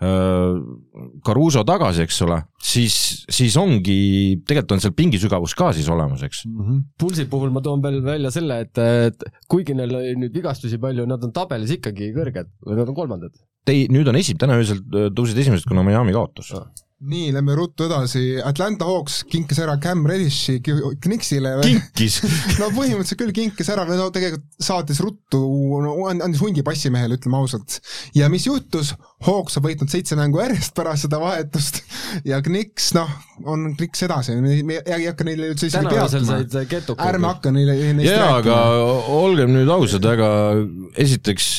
[0.00, 2.94] Caruso tagasi, eks ole, siis,
[3.28, 6.60] siis ongi, tegelikult on seal pingisügavus ka siis olemas, eks mm.
[6.64, 6.82] -hmm.
[7.00, 11.04] Pulsi puhul ma toon veel välja selle, et, et kuigi neil oli nüüd vigastusi palju,
[11.10, 13.36] nad on tabelis ikkagi kõrged või nad on kolmandad?
[13.68, 16.64] Ei, nüüd on esim-, täna öösel tõusid esimesed, kuna Miami kaotus ah
[17.00, 21.54] nii, lähme ruttu edasi, Atlanta Hawks kinkis ära Cam Reddishi Knicksile.
[21.64, 22.18] kinkis?
[22.60, 25.40] No põhimõtteliselt küll kinkis ära, no tegelikult saatis ruttu,
[25.80, 27.78] no andis hundi passimehele, ütleme ausalt.
[28.16, 28.92] ja mis juhtus,
[29.24, 31.82] Hawks on võitnud seitse mängu järjest pärast seda vahetust.
[32.24, 33.08] Ja Knicks, noh,
[33.48, 37.00] on Knicks edasi, me ei hakka neile üldse isegi peatuma.
[37.08, 38.60] ärme hakka neile jaa, aga
[39.16, 40.30] olgem nüüd ausad, aga
[41.00, 41.52] esiteks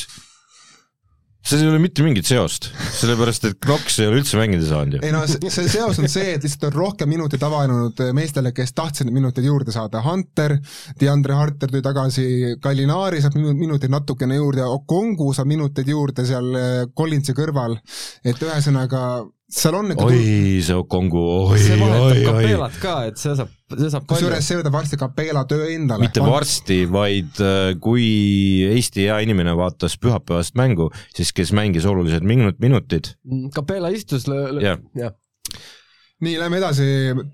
[1.42, 5.02] seal ei ole mitte mingit seost, sellepärast et Knox ei ole üldse mängida saanud ju.
[5.06, 8.74] ei no see, see seos on see, et lihtsalt on rohkem minuteid avanenud meestele, kes
[8.78, 10.56] tahtsid minuteid juurde saada, Hunter,
[11.00, 12.26] DeAndre Hunter tuli tagasi,
[12.62, 16.54] Gallinari saab minuteid natukene juurde, Okongu saab minuteid juurde seal
[16.96, 17.78] Collinsi kõrval,
[18.24, 19.04] et ühesõnaga
[19.52, 20.20] seal on ikka oi,
[20.64, 21.62] see Okongu, oi, oi, oi.
[21.62, 25.70] see vahetab Kapelat ka, et see saab, see saab kusjuures see võtab varsti Kapela töö
[25.74, 26.06] endale.
[26.06, 28.06] mitte varsti, vaid äh, kui
[28.72, 33.14] Eesti hea inimene vaatas pühapäevast mängu, siis kes mängis olulised minut, minutid.
[33.54, 34.28] Kapela istus,
[34.62, 35.12] jah ja
[36.22, 36.84] nii, lähme edasi,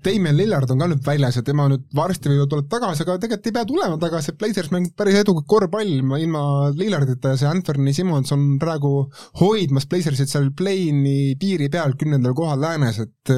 [0.05, 3.49] Damien Lillard on ka nüüd väljas ja tema nüüd varsti võib-olla tuleb tagasi, aga tegelikult
[3.49, 6.43] ei pea tulema tagasi, Blazers mängib päris edukat korvpalli ilma
[6.77, 8.93] Lillardita ja see Anthony Simmons on praegu
[9.41, 13.35] hoidmas Blazersit seal play-in'i piiri peal kümnendal kohal läänes, et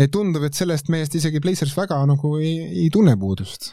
[0.00, 3.70] et tundub, et sellest mehest isegi Blazers väga nagu ei, ei tunne puudust.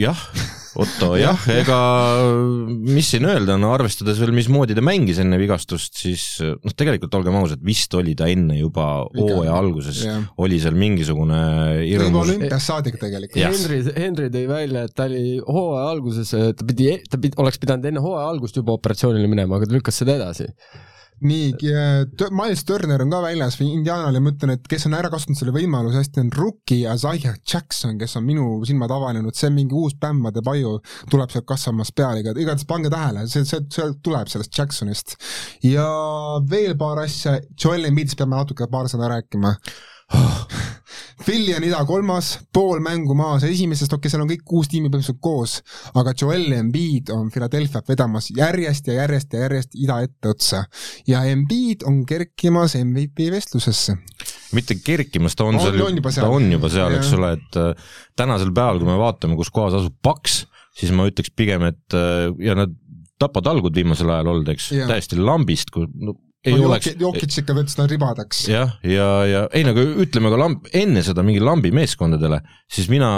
[0.00, 0.26] Jah.
[0.72, 1.78] Otto jah, ega
[2.64, 7.36] mis siin öelda, no arvestades veel, mismoodi ta mängis enne vigastust, siis noh, tegelikult olgem
[7.36, 10.00] ausad, vist oli ta enne juba hooaja alguses,
[10.40, 11.42] oli seal mingisugune
[11.82, 12.22] hirmus.
[12.24, 13.36] olümpiast saadik tegelikult.
[13.36, 17.92] Henry, Henry tõi välja, et ta oli hooaja alguses, ta pidi, ta pidi, oleks pidanud
[17.92, 20.48] enne hooaja algust juba operatsioonile minema, aga ta lükkas seda edasi
[21.26, 21.52] nii,
[22.34, 25.54] Miles Turner on ka väljas Indianal ja ma ütlen, et kes on ära kasutanud selle
[25.54, 29.96] võimaluse hästi, on Rookie Isaiah Jackson, kes on minu silmad avanenud, see on mingi uus
[30.00, 30.76] bämmade paju,
[31.12, 35.16] tuleb sealt kasvamas peale, iga, igatahes pange tähele, see, see, see tuleb sellest Jacksonist.
[35.66, 35.86] ja
[36.50, 39.56] veel paar asja, Joel Embiidist peame natuke paar sõna rääkima
[41.24, 44.90] Philly on ida kolmas, pool mängu maas esimesest, okei okay,, seal on kõik kuus tiimi
[44.90, 45.58] põhimõtteliselt koos,
[45.98, 50.64] aga Joel Embiid on Philadelphiat vedamas järjest ja järjest ja järjest ida etteotsa.
[51.06, 53.96] ja Embiid on kerkimas MVP vestlusesse.
[54.52, 55.78] mitte kerkimas, ta on, on seal,
[56.14, 59.78] ta on juba seal, eks ole, et äh, tänasel päeval, kui me vaatame, kus kohas
[59.80, 60.44] asub Paks,
[60.78, 62.74] siis ma ütleks pigem, et äh, ja nad
[63.22, 66.90] tapatalgud viimasel ajal olnud, eks, täiesti lambist, kui no, ei no, oleks.
[66.98, 68.40] Jokic ikka võttis ta ribadeks.
[68.50, 72.88] jah, ja, ja, ja ei nagu ütleme ka lamb, enne seda mingi lambi meeskondadele, siis
[72.90, 73.10] mina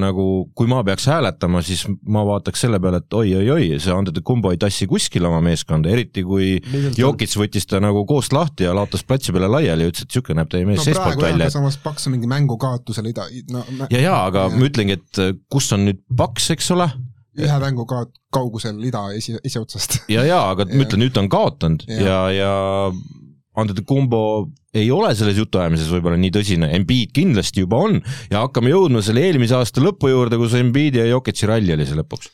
[0.00, 0.26] nagu,
[0.56, 4.88] kui ma peaks hääletama, siis ma vaataks selle peale, et oi-oi-oi, see Antetokounmpo ei tassi
[4.90, 6.56] kuskile oma meeskonda, eriti kui
[6.98, 10.40] Jokic võttis ta nagu koost lahti ja laotas platsi peale laiali ja ütles, et niisugune
[10.42, 11.50] näeb teie mees no, seestpoolt välja.
[11.54, 14.56] samas Paks on mingi mängukaotusele ida-, no ja, ja aga ja.
[14.58, 16.90] ma ütlengi, et kus on nüüd Paks, eks ole
[17.36, 20.02] ühe mängu ka kaugusel ida esi, esiotsast.
[20.12, 21.86] ja, ja aga ma ütlen, nüüd ta on kaotanud.
[21.90, 22.52] Ja, ja, ja
[23.56, 24.20] Antetokounmpo
[24.76, 28.02] ei ole selles jutuajamises võib-olla nii tõsine, Embiid kindlasti juba on.
[28.28, 31.96] Ja hakkame jõudma selle eelmise aasta lõpu juurde, kus Embiidi ja Jokic'i ralli oli see
[31.96, 32.32] lõpuks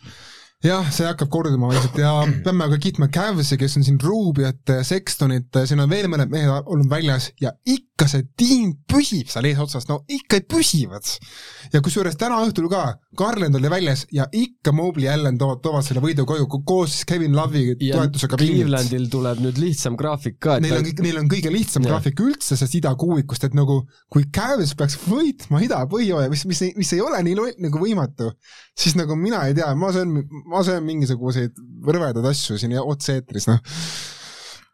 [0.62, 2.12] jah, see hakkab korduma vaikselt ja
[2.44, 6.90] peame ka kiitma Cavsi, kes on siin Rubiot, Sextonit, siin on veel mõned mehed olnud
[6.90, 11.06] väljas ja ikka see tiim püsib seal eesotsas, no ikka püsivad.
[11.72, 12.84] ja kusjuures täna õhtul ka,
[13.18, 17.34] Garland oli väljas ja ikka Mobley ja Allan toovad, toovad selle võidu koju koos Kevin
[17.36, 18.38] Love'i toetusega.
[18.40, 20.56] Clevelandil tuleb nüüd lihtsam graafik ka.
[20.62, 21.92] Neil on, neil on kõige lihtsam ja.
[21.92, 26.94] graafik üldse sellest idakuuikust, et nagu kui Cavs peaks võitma ida põhjooja, mis, mis, mis
[26.96, 28.30] ei ole nii nagu võimatu,
[28.78, 30.14] siis nagu mina ei tea, ma söön
[30.52, 33.62] ma söön mingisuguseid rõvedaid asju siin otse-eetris, noh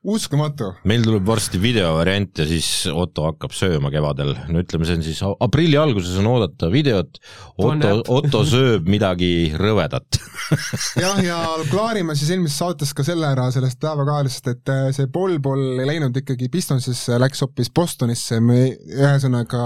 [0.08, 0.72] uskumatu.
[0.88, 5.20] meil tuleb varsti videovariant ja siis Otto hakkab sööma kevadel, no ütleme, see on siis
[5.28, 7.20] aprilli alguses on oodata videot,
[7.58, 10.20] Otto, Otto sööb midagi rõvedat.
[11.02, 15.82] Jah, ja klaarime siis eelmises saates ka selle ära sellest päevakajalisest, et äh, see Paul-Paul
[15.82, 19.62] ei läinud ikkagi Pistonsisse, läks hoopis Bostonisse, me ühesõnaga,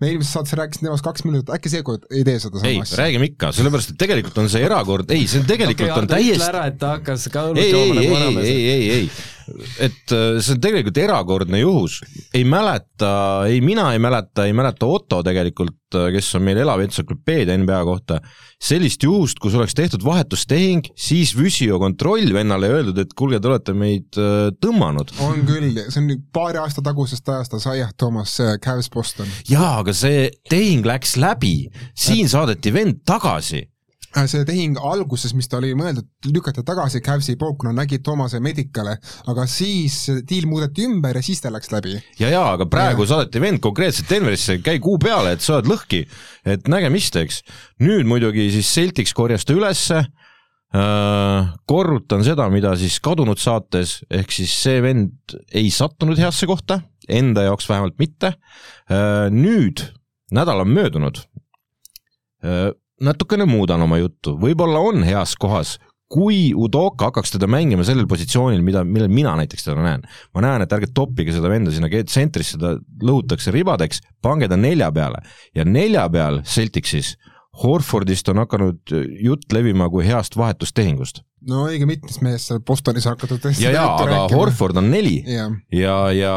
[0.00, 3.00] me eelmises saates rääkisime temast kaks minutit, äkki seekord ei tee seda sama asja?
[3.02, 6.48] räägime ikka, sellepärast et tegelikult on see erakord, ei, see on tegelikult okay, on täiesti
[6.50, 8.50] ära, et ta hakkas ka õlut jooma nagu vanamees.
[8.50, 9.38] ei, ei, ei, ei
[9.82, 12.00] et äh, see on tegelikult erakordne juhus,
[12.34, 13.12] ei mäleta,
[13.50, 17.80] ei mina ei mäleta, ei mäleta Otto tegelikult, äh, kes on meil elav entsüklopeedia NBA
[17.88, 18.20] kohta,
[18.60, 23.52] sellist juhust, kus oleks tehtud vahetustehing, siis Vüsio kontroll vennale ja öeldud, et kuulge, te
[23.52, 25.14] olete meid äh, tõmmanud.
[25.26, 29.28] on küll, see on paari aasta tagusest ajast, Isaiah Thomas, Cavs Boston.
[29.48, 33.66] jaa, aga see tehing läks läbi, siin saadeti vend tagasi
[34.10, 38.96] see tehing alguses, mis ta oli mõeldud lükata tagasi Cavsi poolt, kuna nägid Thoomase Medicale,
[39.30, 41.94] aga siis diil muudeti ümber ja siis ta läks läbi.
[42.18, 43.12] ja, ja aga praegu ja.
[43.14, 46.02] saadeti vend konkreetselt Denverisse, käi kuu peale, et sa oled lõhki,
[46.44, 47.42] et nägemist, eks.
[47.86, 54.34] nüüd muidugi siis Celtics korjas ta ülesse äh,, korrutan seda, mida siis kadunud saates, ehk
[54.34, 59.86] siis see vend ei sattunud heasse kohta, enda jaoks vähemalt mitte äh,, nüüd
[60.34, 61.22] nädal on möödunud
[62.42, 62.70] äh,
[63.00, 65.78] natukene muudan oma juttu, võib-olla on heas kohas,
[66.10, 70.64] kui Udoka hakkaks teda mängima sellel positsioonil, mida, millel mina näiteks teda näen, ma näen,
[70.64, 72.74] et ärge toppige seda venda sinna tsentrisse, ta
[73.06, 75.22] lõhutakse ribadeks, pange ta nelja peale.
[75.54, 77.14] Ja nelja peal Celticsis
[77.60, 81.24] Horfordist on hakanud jutt levima kui heast vahetustehingust.
[81.50, 84.38] no õige mitmes mees seal Bostonis hakatud ja, ja aga rääkima.
[84.38, 85.18] Horford on neli.
[85.26, 86.34] Ja, ja, ja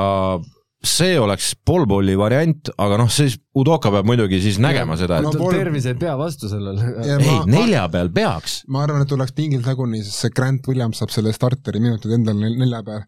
[0.83, 5.31] see oleks Polboli variant, aga noh, siis Udoka peab muidugi siis nägema seda, et no,
[5.39, 5.55] pol...
[5.55, 6.89] tervis ei pea vastu sellele.
[7.05, 8.59] ei, nelja peal peaks.
[8.73, 12.51] ma arvan, et tuleks pingil taguni, sest see Grant Williams saab selle starteri minutid endale
[12.51, 13.03] nelja peal.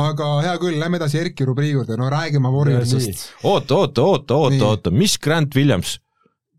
[0.00, 3.28] aga hea küll, lähme edasi Erki rubriigi juurde, no räägime Warriorsist.
[3.42, 5.98] oota, oota, oota, oota, oota, mis Grant Williams?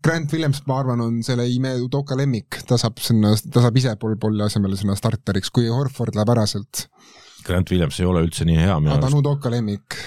[0.04, 3.98] Grant Williams, ma arvan, on selle ime Udoka lemmik, ta saab sinna, ta saab ise
[4.00, 6.86] Polboli asemele sinna starteriks, kui Horford läheb ära sealt.
[7.44, 9.08] Grant Williams ei ole üldse nii hea minu arust.
[9.08, 9.98] ta on Udoka lemmik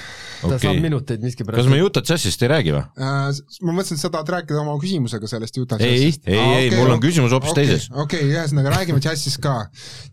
[0.44, 0.68] ta okay.
[0.68, 1.62] saab minuteid miskipärast.
[1.62, 3.42] kas me Utah Jazzist ei räägi või äh,?
[3.64, 6.28] ma mõtlesin, et sa tahad rääkida oma küsimusega sellest Utah Jazzist.
[6.28, 7.90] ei, ei ah,, ei okay,, mul on küsimus hoopis okay, teises.
[7.94, 9.56] okei okay,, ühesõnaga räägime Jazzist ka.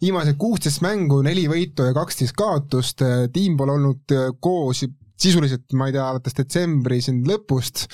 [0.03, 4.85] viimased kuusteist mängu, neli võitu ja kaksteist kaotust, tiim pole olnud äh, koos
[5.21, 7.85] sisuliselt, ma ei tea, alates detsembri siin lõpust,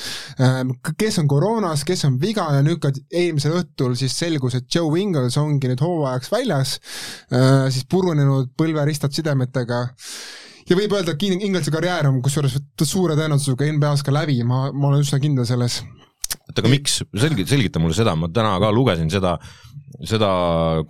[0.43, 4.69] ähm, kes on koroonas, kes on viga ja nüüd ka eelmisel õhtul siis selgus, et
[4.73, 6.77] Joe Ingles ongi nüüd hooajaks väljas,
[7.35, 9.87] äh, siis purunenud põlveristad sidemetega
[10.71, 14.91] ja võib öelda, et Inglise karjäär on kusjuures suure tõenäosusega NBA-s ka läbi, ma, ma
[14.91, 15.81] olen üsna kindel selles.
[16.47, 19.37] Oota, aga miks, selgi-, selgita mulle seda, ma täna ka lugesin seda,
[20.07, 20.31] seda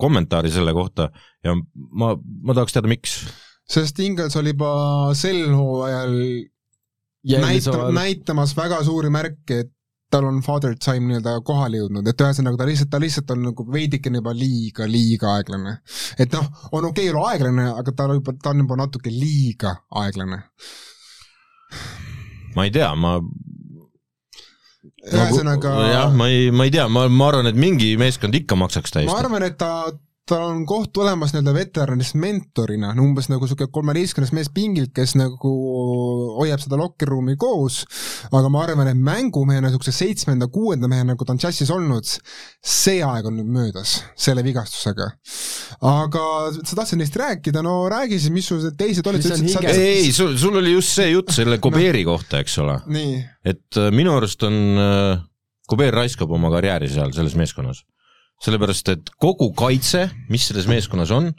[0.01, 1.11] kommentaari selle kohta
[1.45, 3.19] ja ma, ma tahaks teada, miks.
[3.67, 4.71] Sest Ingels oli juba
[5.17, 6.13] sel hooajal
[7.43, 9.73] näita-, näitamas väga suuri märke, et
[10.11, 13.65] tal on father time nii-öelda kohale jõudnud, et ühesõnaga ta lihtsalt, ta lihtsalt on nagu
[13.73, 15.77] veidikene juba liiga, liiga aeglane.
[16.17, 19.11] et noh, on okei okay olla aeglane, aga ta on juba, ta on juba natuke
[19.11, 20.41] liiga aeglane.
[22.55, 23.17] ma ei tea, ma
[25.07, 28.59] ühesõnaga nagu, jah, ma ei, ma ei tea, ma, ma arvan, et mingi meeskond ikka
[28.59, 29.11] maksaks täiesti.
[29.11, 29.71] ma arvan, et ta
[30.27, 35.51] tal on koht olemas nii-öelda veteranist mentorina, umbes nagu niisugune kolmeteistkümnes mees pingilt, kes nagu
[36.37, 37.83] hoiab seda locker room'i koos,
[38.27, 42.11] aga ma arvan, et mängumehena, niisuguse seitsmenda-kuuenda mehena, nagu ta on džässis olnud,
[42.59, 45.09] see aeg on nüüd möödas selle vigastusega.
[45.87, 46.25] aga
[46.57, 50.11] sa tahtsid neist rääkida, no räägi siis, mis sul teised olid, sa ütlesid, sa ei,
[50.15, 52.15] sul, sul oli just see jutt selle Kobeeri no.
[52.15, 52.79] kohta, eks ole.
[53.47, 55.27] et äh, minu arust on äh,
[55.67, 57.83] Kobeer raiskab oma karjääri seal selles meeskonnas
[58.43, 61.31] sellepärast et kogu kaitse, mis selles meeskonnas on,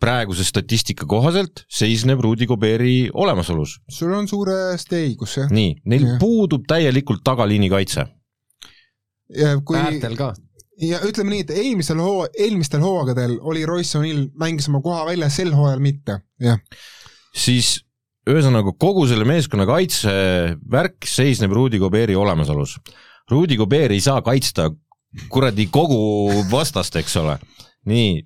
[0.00, 3.78] praeguse statistika kohaselt seisneb Rudi Gobeeri olemasolus.
[3.90, 5.52] sul on suuresti õigus, jah.
[5.52, 6.16] nii, neil ja.
[6.20, 8.06] puudub täielikult tagaliini kaitse.
[9.64, 9.78] Kui...
[9.80, 10.34] äärtel ka
[10.82, 15.30] ja ütleme nii, et eelmisel hoo-, eelmistel hooaegadel oli Royce O'Neill, mängis oma koha välja,
[15.32, 16.60] sel hooajal mitte, jah.
[17.34, 17.78] siis
[18.30, 22.78] ühesõnaga kogu selle meeskonna kaitsevärk seisneb Rudi Gobeeri olemasolus.
[23.30, 24.70] Rudi Gobeer ei saa kaitsta
[25.28, 27.38] kuradi kogu vastast, eks ole.
[27.84, 28.22] nii,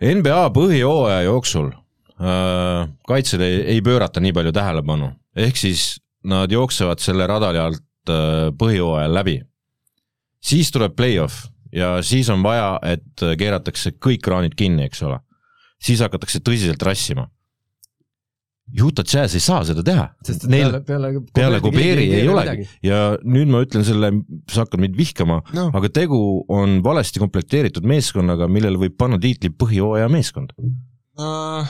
[0.00, 7.02] NBA põhijooaja jooksul äh, kaitsele ei, ei pöörata nii palju tähelepanu, ehk siis nad jooksevad
[7.02, 9.38] selle radari alt äh, põhijooajal läbi.
[10.40, 15.20] siis tuleb play-off ja siis on vaja, et keeratakse kõik kraanid kinni, eks ole.
[15.82, 17.28] siis hakatakse tõsiselt rassima
[18.76, 20.04] Utah Jazz ei saa seda teha.
[20.50, 24.10] Neil, peale, peale, peale Kobeeri ei, ei olegi ja nüüd ma ütlen selle,
[24.50, 26.18] sa hakkad mind vihkama no., aga tegu
[26.52, 31.64] on valesti komplekteeritud meeskonnaga, millele võib panna tiitli põhjooaja meeskond uh,.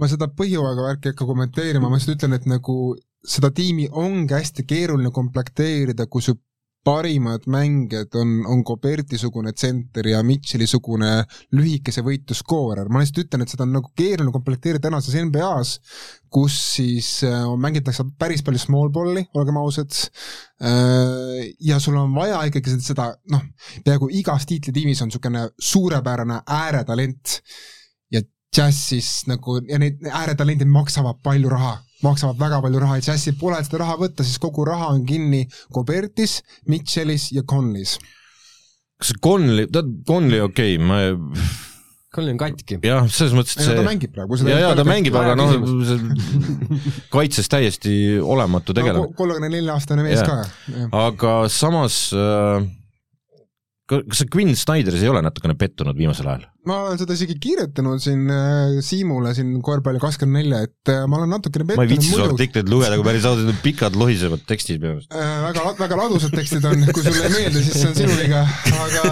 [0.00, 2.76] ma seda põhjooaega värki ei hakka kommenteerima, ma lihtsalt ütlen, et nagu
[3.26, 6.34] seda tiimi ongi hästi keeruline komplekteerida, kui su
[6.84, 11.10] parimad mängijad on, on Goberti-sugune tsenter ja Mitchell-i-sugune
[11.52, 15.74] lühikese võitu skoorer, ma lihtsalt ütlen, et seda on nagu keeruline komplekteerida tänases NBA-s,
[16.32, 19.92] kus siis äh, mängitakse päris palju small ball'i, olgem ausad.
[20.64, 23.44] Äh,, ja sul on vaja ikkagi seda, noh,
[23.84, 27.40] peaaegu igas tiitlitiimis on niisugune suurepärane ääretalent.
[28.10, 33.36] Ja džässis nagu, ja need ääretalendid maksavad palju raha maksavad väga palju raha ja Jazzil
[33.40, 37.98] pole seda raha võtta, siis kogu raha on kinni Gobertis, Mitchellis ja Conleys.
[39.00, 41.00] kas Conley, tead, Conley okei okay,, ma
[42.14, 42.80] Conley on katki.
[42.82, 44.40] jah, selles mõttes, et see ta mängib praegu.
[44.48, 45.54] ja, ja ta mängib, aga noh,
[47.14, 49.14] kaitses täiesti olematu tegelane no,.
[49.16, 50.26] kolmekümne nelja aastane mees ja.
[50.26, 50.90] ka.
[51.06, 52.66] aga samas äh,
[53.90, 56.46] kas sa Quinn Snyderis ei ole natukene pettunud viimasel ajal?
[56.68, 61.20] ma olen seda isegi kirjutanud siin äh, Siimule siin korvpalli kakskümmend nelja, et äh, ma
[61.20, 64.44] olen natukene pettunud ma ei viitsi su artikleid lugeda, kui päris ausalt, need pikad lohisevad
[64.50, 65.32] tekstid minu arust äh,.
[65.48, 68.44] väga, väga ladusad tekstid on, kui sulle ei meeldi, siis see on sinu viga,
[68.84, 69.04] aga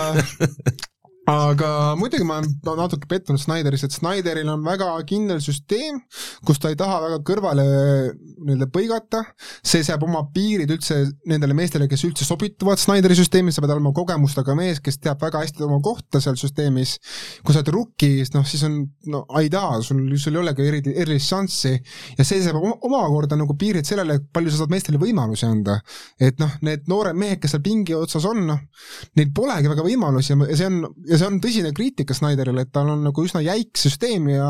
[1.29, 6.01] aga muidugi ma olen natuke pettunud Snyderis, et Snyderil on väga kindel süsteem,
[6.47, 7.65] kus ta ei taha väga kõrvale
[8.39, 9.23] nii-öelda põigata,
[9.67, 13.93] see seab oma piirid üldse nendele meestele, kes üldse sobituvad Snyderi süsteemi, sa pead olema
[13.97, 16.97] kogemustega mees, kes teab väga hästi oma kohta seal süsteemis,
[17.45, 18.81] kui sa oled rookie, noh siis on
[19.13, 21.75] no aidaa, sul, sul ei olegi eri, erilist šanssi.
[22.19, 25.79] Ja see seab omakorda nagu piirid sellele, palju sa saad meestele võimalusi anda.
[26.21, 28.59] et noh, need noored mehed, kes seal pingi otsas on, noh,
[29.19, 32.71] neil polegi väga võimalusi ja see on, ja ja see on tõsine kriitika Snyderile, et
[32.75, 34.49] tal on nagu üsna jäik süsteem ja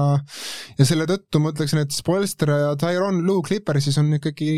[0.78, 4.50] ja selle tõttu ma ütleksin, et Spoelstra ja Tyron Lue Clippersis on ikkagi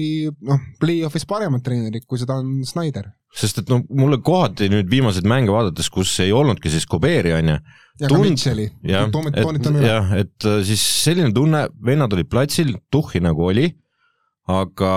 [0.48, 3.12] noh, play-off'is paremad treenerid, kui seda on Snyder.
[3.36, 7.54] sest et noh, mulle kohati nüüd viimaseid mänge vaadates, kus ei olnudki siis Kobeeri, on
[7.54, 7.56] ju,
[8.02, 8.66] ja ka Mitchell'i,
[9.14, 9.86] toonitame üle.
[9.86, 13.70] jah, et äh, siis selline tunne, vennad olid platsil, tuhhi nagu oli,
[14.50, 14.92] aga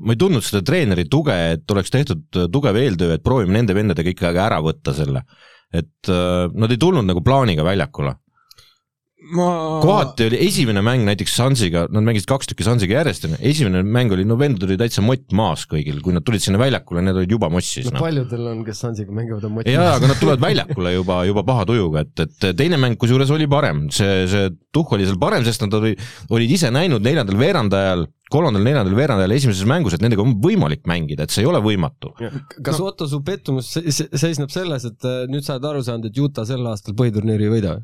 [0.00, 3.76] ma ei tundnud seda treeneri tuge, et oleks tehtud äh, tugev eeltöö, et proovime nende
[3.76, 5.26] vendadega ikkagi ära võtta selle
[5.72, 8.16] et äh, nad ei tulnud nagu plaaniga väljakule
[9.36, 9.48] ma
[9.82, 14.14] kohati oli esimene mäng näiteks Sansiga, nad mängisid kaks tükki Sansiga järjest, onju, esimene mäng
[14.14, 17.34] oli, no vendel oli täitsa mott maas kõigil, kui nad tulid sinna väljakule, need olid
[17.36, 18.04] juba mossis no noh.
[18.04, 21.66] paljudel on, kes Sansiga mängivad, on moti jaa, aga nad tulevad väljakule juba, juba paha
[21.70, 25.64] tujuga, et, et teine mäng kusjuures oli parem, see, see tuhh oli seal parem, sest
[25.66, 30.84] nad olid, olid ise näinud neljandal veerandajal, kolmandal-neljandal veerandajal esimeses mängus, et nendega on võimalik
[30.90, 32.12] mängida, et see ei ole võimatu.
[32.18, 32.90] kas no.
[32.90, 36.66] Otto, su pettumus seisneb selles, et äh, nüüd sa oled aru saanud, et Utah sel
[36.70, 37.80] aastal põhiturniiri ei võida?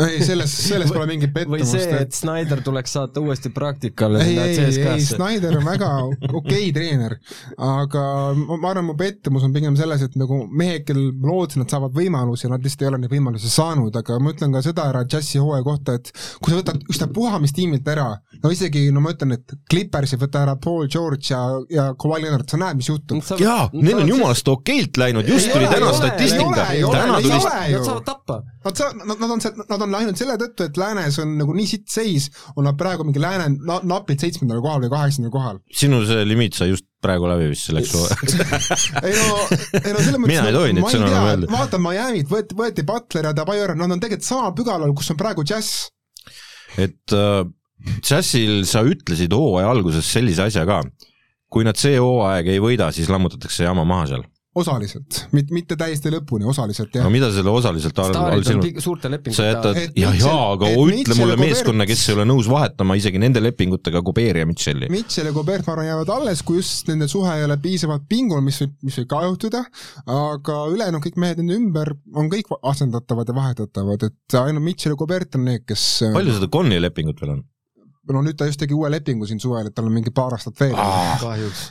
[0.00, 1.64] Ei, selles, selles pole mingit pettumust.
[1.64, 6.38] või see, et Snyder tuleks saata uuesti praktikale ei, ei, ei, Snyder on väga okei
[6.38, 7.16] okay treener,
[7.56, 8.04] aga
[8.36, 11.94] ma arvan, mu pettumus on pigem selles, et nagu mehed, kellel ma lootsin, et saavad
[11.96, 15.42] võimalusi, nad lihtsalt ei ole neid võimalusi saanud, aga ma ütlen ka seda ära Jazzi
[15.42, 18.08] hooaja kohta, et kui sa võtad ükstapuha mis tiimilt ära,
[18.42, 22.48] no isegi, no ma ütlen, et Clippersi võta ära Paul George ja, ja Kawhi Leonard,
[22.50, 23.22] sa näed, mis juhtub.
[23.40, 28.42] jaa, neil on jumalast okeilt läinud, just tuli täna statistika, täna tuli Nad saavad tappa.
[28.64, 31.68] Nad sa-, nad, nad on, nad on ainult selle tõttu, et läänes on nagu nii
[31.68, 35.60] sitt seis, on nad praegu mingi lääne na, napilt seitsmendal kohal või kaheksandal kohal.
[35.82, 38.36] sinu see limiit sai just praegu läbi vist selleks hooajaks
[39.08, 39.38] ei no,
[39.80, 41.50] ei no selles mõttes mina ei tohi neid sõnu enam öelda.
[41.52, 45.46] vaata Miami't võeti, võeti Butler ja Dabajor, nad on tegelikult sama pügalal, kus on praegu
[45.48, 45.88] Jazz.
[46.78, 47.42] et äh,
[47.98, 50.82] Jazzil sa ütlesid hooaja alguses sellise asja ka,
[51.52, 56.10] kui nad see hooaeg ei võida, siis lammutatakse jama maha seal osaliselt, mitte, mitte täiesti
[56.12, 57.06] lõpuni, osaliselt jah.
[57.06, 61.38] no mida selle osaliselt all sinu, suurte lepingute sa jätad, jah, jaa, aga ütle mulle
[61.40, 64.90] meeskonna, kes ei ole nõus vahetama isegi nende lepingutega Gobert ja Mitchell'i.
[64.92, 68.42] Mitchell ja Gobert, ma arvan, jäävad alles, kui just nende suhe ei ole piisavalt pingul,
[68.44, 69.62] mis võib, mis võib ka juhtuda,
[70.18, 75.00] aga ülejäänud kõik mehed nende ümber on kõik asendatavad ja vahetatavad, et ainult Mitchell ja
[75.00, 77.42] Gobert on need, kes palju seda Conny lepingut veel on?
[78.12, 80.60] no nüüd ta just tegi uue lepingu siin suvel, et tal on mingi paar aastat
[80.60, 80.76] veel.
[81.22, 81.68] kahjuks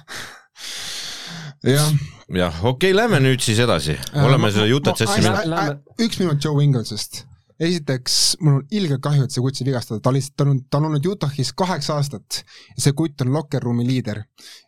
[1.67, 1.91] jah,
[2.37, 5.67] jah, okei okay,, lähme nüüd siis edasi, oleme selle Utah Jazzi minna.
[6.01, 7.25] üks minut Joe Ingelsist.
[7.61, 10.79] esiteks, mul on ilgelt kahju, et see kutt sai vigastada, ta lihtsalt, ta on, ta
[10.79, 14.23] on olnud Utah'is kaheksa aastat ja see kutt on locker room'i liider.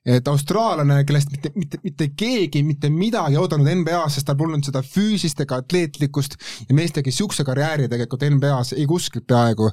[0.05, 4.83] et austraallane, kellest mitte, mitte, mitte keegi mitte midagi oodanud NBA-s, sest tal polnud seda
[4.85, 9.71] füüsist ega atleetlikkust ja mees tegi niisuguse karjääri tegelikult NBA-s ei kuskilt peaaegu.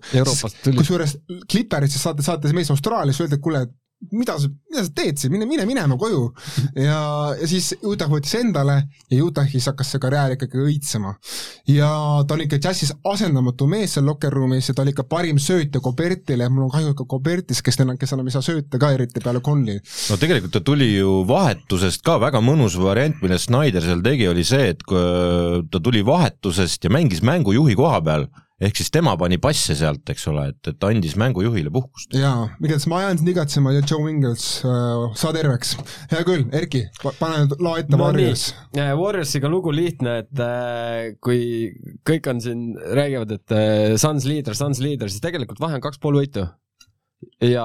[0.78, 1.18] kusjuures
[1.50, 3.66] Clipperisest saate, saate mees Austraalias öelda, et kuule,
[4.12, 6.22] mida sa, mida sa teed siin, mine, mine minema koju.
[6.80, 7.00] ja,
[7.36, 8.76] ja siis Utah võttis endale
[9.12, 11.12] ja Utah'is hakkas see karjäär ikkagi õitsema.
[11.68, 11.90] ja
[12.24, 15.82] ta on ikka džässis asendamatu mees seal locker room'is ja ta oli ikka parim söötja
[15.84, 18.92] Kobertile ja mul on kahju ka Kobertist, kes enam, kes enam ei saa sööta ka
[18.96, 19.80] eriti peale Conley.
[20.10, 24.46] no tegelikult ta tuli ju vahetusest ka, väga mõnus variant, mille Snyder seal tegi, oli
[24.48, 24.84] see, et
[25.70, 28.30] ta tuli vahetusest ja mängis mängujuhi koha peal
[28.60, 32.14] ehk siis tema pani passe sealt, eks ole, et, et andis mängujuhile puhkust.
[32.16, 35.74] jaa, igatahes ma jään sind igatsema ja Joe Ingles äh,, saa terveks.
[36.12, 36.84] hea küll, Erki,
[37.18, 38.50] pane nüüd loo ette no, Warriors.
[38.76, 41.70] Warriorsiga lugu lihtne, et äh, kui
[42.06, 42.66] kõik on siin,
[43.00, 46.46] räägivad, et äh, Suns liider, Suns liider, siis tegelikult vahe on kaks pool võitu
[47.44, 47.64] ja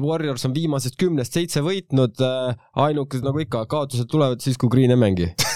[0.00, 4.92] Warriors on viimasest kümnest seitse võitnud äh,, ainukesed nagu ikka, kaotused tulevad siis, kui Green
[4.92, 5.32] ei mängi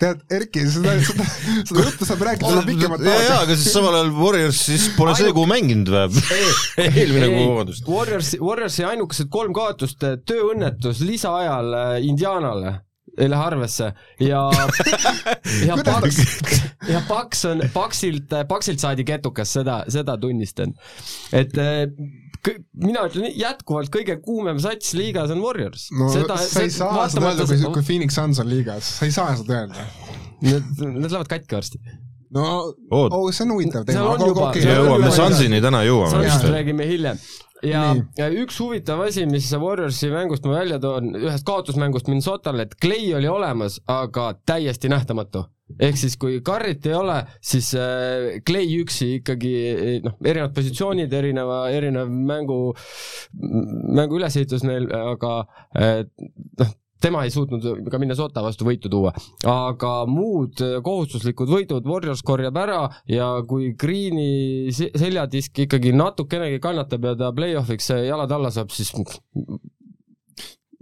[0.00, 1.26] tead, Erki, seda, seda,
[1.68, 3.26] seda juttu saab rääkida veel pikemalt aega.
[3.26, 5.22] jaa, aga siis samal ajal Warriors siis pole Ainuk...
[5.22, 6.24] see kuu mänginud või?
[6.86, 7.90] eelmine kuu, vabandust.
[7.90, 12.78] Warriors, Warriorsi ainukesed kolm kaotust, tööõnnetus lisaajal äh, Indianale
[13.16, 14.42] ei lähe arvesse ja
[15.68, 16.20] ja Paks,
[16.92, 20.74] ja Paks on, Paksilt, Paksilt saadi ketukas, seda, seda tunnistan.
[21.32, 21.84] et äh,
[22.78, 25.88] mina ütlen jätkuvalt kõige kuumem sats liigas on Warriors.
[25.96, 29.14] no seda, sa ei saa seda öelda, kui, kui Phoenix Suns on liigas, sa ei
[29.14, 29.86] saa seda öelda.
[30.44, 31.80] Need, need lähevad katki varsti
[32.34, 32.46] no
[32.90, 34.14] oh, see on huvitav teema,
[34.60, 36.14] jõuame Sunsini täna jõuame.
[36.18, 37.20] Sunsist räägime hiljem.
[37.64, 37.82] Ja,
[38.18, 43.12] ja üks huvitav asi, mis Warriorsi mängust ma välja toon, ühest kaotusmängust Minnesotale, et Clay
[43.16, 45.46] oli olemas, aga täiesti nähtamatu.
[45.82, 49.54] Ehk siis, kui Carrit ei ole, siis äh, Clay üksi ikkagi
[50.04, 52.60] noh, erinevad positsioonid, erineva, erinev mängu,
[53.34, 55.32] mängu ülesehitus neil, aga
[55.74, 56.04] äh,
[56.60, 59.12] noh, tema ei suutnud ka Minnesota vastu võitu tuua,
[59.50, 62.80] aga muud kohustuslikud võidud Warriors korjab ära
[63.10, 68.92] ja kui Greeni seljadisk ikkagi natukenegi kannatab ja ta play-off'iks jalad alla saab, siis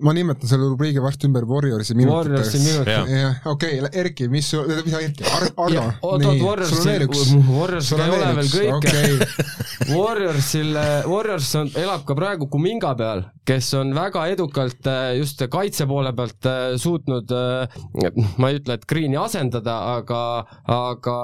[0.03, 2.55] ma nimetan selle rubriigi varsti ümber Warriorsi minutiteks.
[3.47, 5.85] Okei Erki, mis sul, mida Erki Ar, Ardo?
[6.03, 7.07] oot, oot, Warriorsil,
[7.47, 9.19] Warriorsil ei ole veel kõike okay.
[9.95, 10.75] Warriorsil,
[11.11, 16.15] Warriors on, elab ka praegu Kuminga peal, kes on väga edukalt äh, just kaitse poole
[16.17, 20.23] pealt äh, suutnud, äh, ma ei ütle, et Green'i asendada, aga,
[20.71, 21.19] aga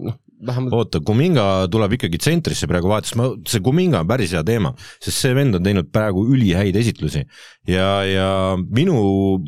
[0.00, 4.42] noh, vähemalt oota, Kuminga tuleb ikkagi tsentrisse praegu vaadates, ma, see Kuminga on päris hea
[4.46, 4.72] teema,
[5.02, 7.24] sest see vend on teinud praegu ülihäid esitlusi.
[7.68, 8.30] Ja, ja
[8.70, 8.96] minu,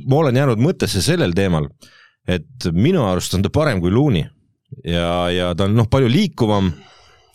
[0.06, 1.68] ma olen jäänud mõttesse sellel teemal,
[2.28, 4.24] et minu arust on ta parem kui Looney
[4.86, 6.70] ja, ja ta on noh, palju liikuvam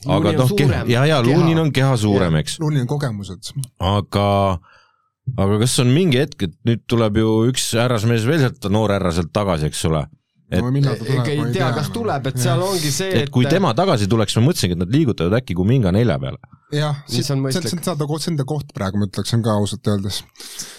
[0.06, 0.52] aga noh,
[0.88, 2.60] ja, ja Lunin on keha suurem, eks.
[2.64, 3.52] Lunin on kogemused.
[3.84, 4.28] aga,
[5.36, 9.14] aga kas on mingi hetk, et nüüd tuleb ju üks härrasmees veel sealt, noor härra
[9.18, 10.06] sealt tagasi, eks ole
[10.48, 13.74] et no, tuleb, ei tea, kas tuleb, et seal ongi see, et, et kui tema
[13.78, 16.40] tagasi tuleks, ma mõtlesingi, et nad liigutavad äkki Kuminga nelja peale.
[16.76, 17.68] jah, see on mõistlik.
[17.68, 20.22] see on ta koht praegu, ma ütleksin ka ausalt öeldes.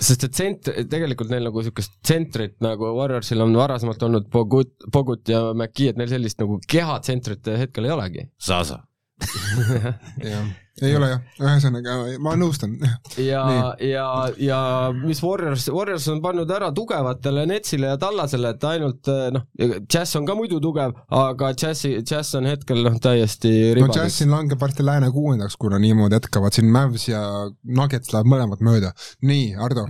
[0.00, 5.28] sest et tsent-, tegelikult neil nagu niisugust tsentrit nagu Warriorsil on varasemalt olnud Bogut, Bogut
[5.28, 8.28] ja McKee, et neil sellist nagu kehatsentrit hetkel ei olegi.
[8.40, 8.82] Zaza
[10.30, 10.48] jah,
[10.82, 12.76] ei ole jah, ühesõnaga ma nõustan.
[13.18, 13.42] ja,
[13.82, 14.06] ja,
[14.38, 14.58] ja
[14.94, 19.46] mis Warriors, Warriors on pannud ära tugevatele Netsile ja Tallasele, et ainult noh,
[19.90, 23.96] Jazz on ka muidu tugev, aga Jazzi, Jazz on hetkel noh, täiesti ribades.
[23.96, 27.22] no Jazz siin langeb varsti lääne kuuendaks, kuna niimoodi jätkavad siin Mavs ja
[27.64, 28.94] Nuggets lähevad mõlemad mööda.
[29.26, 29.88] nii, Ardo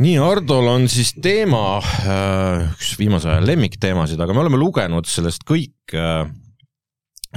[0.00, 5.44] nii, Hardol on siis teema, äh, üks viimase aja lemmikteemasid, aga me oleme lugenud sellest
[5.48, 6.24] kõik äh,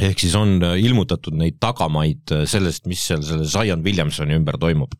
[0.01, 4.59] ehk siis on äh, ilmutatud neid tagamaid äh, sellest, mis seal selle Zion Williamsoni ümber
[4.59, 4.95] toimub.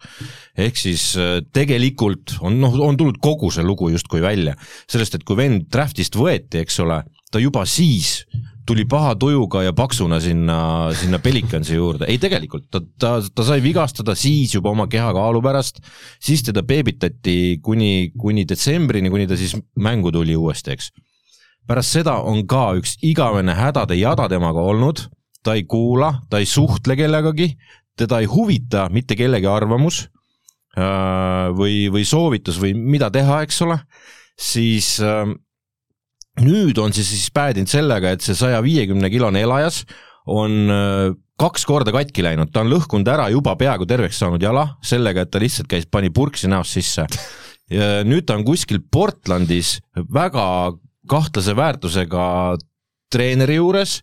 [0.58, 4.56] ehk siis äh, tegelikult on noh, on tulnud kogu see lugu justkui välja.
[4.88, 8.22] Sellest, et kui vend draftist võeti, eks ole, ta juba siis
[8.66, 10.58] tuli paha tujuga ja paksuna sinna,
[10.98, 15.84] sinna Pelicansi juurde, ei tegelikult ta, ta, ta sai vigastada siis juba oma kehakaalu pärast,
[16.18, 20.89] siis teda beebitati kuni, kuni detsembrini, kuni ta siis mängu tuli uuesti, eks
[21.68, 25.05] pärast seda on ka üks igavene hädade jada temaga olnud,
[25.45, 27.53] ta ei kuula, ta ei suhtle kellegagi,
[27.97, 30.05] teda ei huvita mitte kellegi arvamus
[30.78, 33.80] äh, või, või soovitus või mida teha, eks ole,
[34.38, 35.30] siis äh,
[36.43, 39.84] nüüd on see siis päädinud sellega, et see saja viiekümne kilone elajas
[40.32, 44.70] on äh, kaks korda katki läinud, ta on lõhkunud ära juba peaaegu terveks saanud jala
[44.84, 47.07] sellega, et ta lihtsalt käis, pani purksi näost sisse.
[48.05, 49.80] nüüd ta on kuskil Portlandis
[50.13, 50.45] väga
[51.10, 52.26] kahtlase väärtusega
[53.14, 53.99] treeneri juures,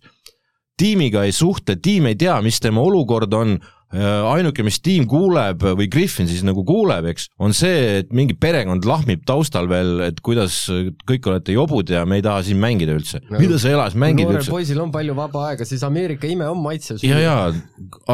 [0.79, 3.57] tiimiga ei suhtle, tiim ei tea, mis tema olukord on,
[3.93, 8.87] ainuke, mis tiim kuuleb või Griffin siis nagu kuuleb, eks, on see, et mingi perekond
[8.89, 10.65] lahmib taustal veel, et kuidas
[11.09, 13.37] kõik olete jobud ja me ei taha siin mängida üldse no,.
[13.37, 14.49] mida sa elas mängida üldse?
[14.49, 17.03] noorel poisil on palju vaba aega, siis Ameerika ime on maitsev.
[17.05, 17.37] ja, ja,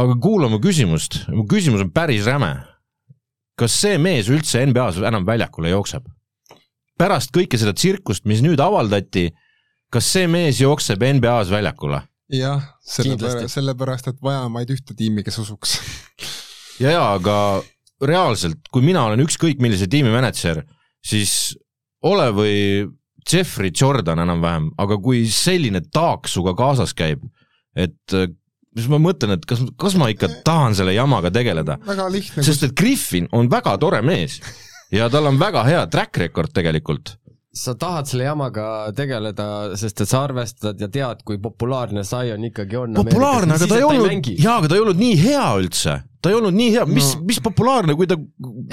[0.03, 2.57] aga kuula mu küsimust, mu küsimus on päris räme.
[3.59, 6.11] kas see mees üldse NBA-s enam väljakule jookseb?
[6.99, 9.29] Pärast kõike seda tsirkust, mis nüüd avaldati,
[9.93, 12.03] kas see mees jookseb NBA-s väljakule?
[12.33, 15.79] jah, sellepärast, sellepärast et vaja on vaid ühte tiimi, kes usuks
[16.83, 17.37] ja, ja aga
[18.05, 20.61] reaalselt, kui mina olen ükskõik millise tiimi mänedžer,
[21.05, 21.57] siis
[22.05, 22.59] ole või
[23.29, 27.25] Jeffrey Jordan enam-vähem, aga kui selline taak sinuga kaasas käib,
[27.77, 28.19] et
[28.79, 31.79] siis ma mõtlen, et kas, kas ma ikka tahan selle jamaga tegeleda.
[32.39, 34.39] sest et Griffin on väga tore mees
[34.93, 37.17] ja tal on väga hea track record tegelikult
[37.59, 38.67] sa tahad selle jamaga
[38.97, 39.47] tegeleda,
[39.79, 42.99] sest et sa arvestad ja tead, kui populaarne Zion ikkagi on.
[42.99, 45.97] populaarne, aga ta ei olnud, jaa, aga ta ei olnud nii hea üldse.
[46.23, 48.19] ta ei olnud nii hea, mis no., mis populaarne, kui ta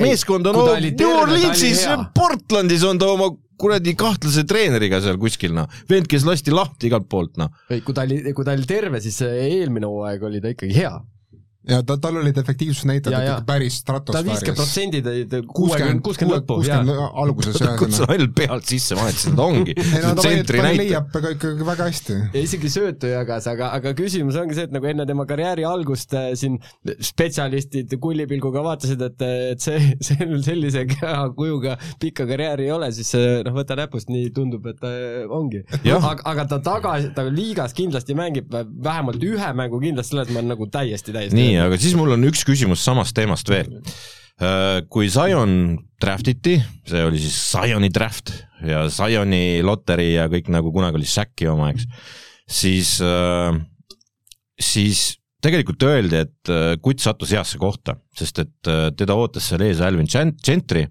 [0.02, 1.86] meeskond on ei, New Orleansis,
[2.18, 7.08] Portlandis on ta oma kuradi kahtlase treeneriga seal kuskil noh, vend, kes lasti lahti igalt
[7.10, 7.54] poolt noh.
[7.72, 10.96] ei, kui ta oli, kui ta oli terve, siis eelmine hooaeg oli ta ikkagi hea
[11.70, 14.26] ja ta, tal olid efektiivsusnäitajad ikka päris stratosfääris.
[14.26, 16.58] ta viiskümmend protsenti ta kuuekümmend, kuuskümmend lõppu.
[16.60, 16.92] kuuskümmend
[17.24, 17.76] alguses jah.
[17.80, 19.76] kus sa ainult pealt sisse vahetasid, ongi.
[20.04, 22.18] ta pani, leiab ka ikkagi väga hästi.
[22.36, 26.14] ja isegi söötu jagas, aga, aga küsimus ongi see, et nagu enne tema karjääri algust
[26.18, 32.76] äh, siin spetsialistid kullipilguga vaatasid, et, et see, see sellise keha kujuga pikka karjääri ei
[32.76, 33.10] ole, siis
[33.46, 34.94] noh, võta näpust, nii tundub, et ta
[35.34, 35.64] ongi.
[35.82, 40.54] aga, aga ta tagasi, ta liigas kindlasti mängib vähemalt ühe mängu kindlasti, selles ma olen
[40.54, 43.72] nagu täiesti, täiesti nii, aga siis mul on üks küsimus samast teemast veel.
[44.36, 48.34] Äh, kui Zion draftiti, see oli siis Zioni draft
[48.68, 51.86] ja Zioni loteri ja kõik nagu kunagi oli Shaqi oma, eks,
[52.44, 53.56] siis, äh,
[54.60, 55.06] siis
[55.40, 60.10] tegelikult öeldi, et äh, kutt sattus heasse kohta, sest et teda ootas seal ees Alvin
[60.12, 60.84] Gentry,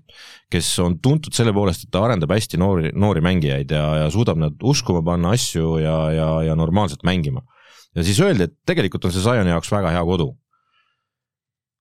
[0.48, 4.40] kes on tuntud selle poolest, et ta arendab hästi noori, noori mängijaid ja, ja suudab
[4.40, 7.44] nad uskuma panna asju ja, ja, ja normaalselt mängima.
[7.92, 10.30] ja siis öeldi, et tegelikult on see Zioni jaoks väga hea kodu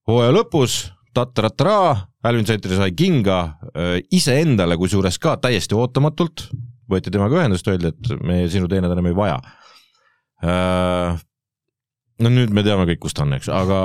[0.08, 0.78] hooaja lõpus
[1.14, 6.48] tattaratraa, Alvin Center sai kinga äh, iseendale, kusjuures ka täiesti ootamatult,
[6.90, 9.38] võeti temaga ühendust, öeldi, et me sinu teened enam ei vaja.
[10.44, 11.22] Äh,
[12.24, 13.78] no nüüd me teame kõik, kus ta on, eks, aga,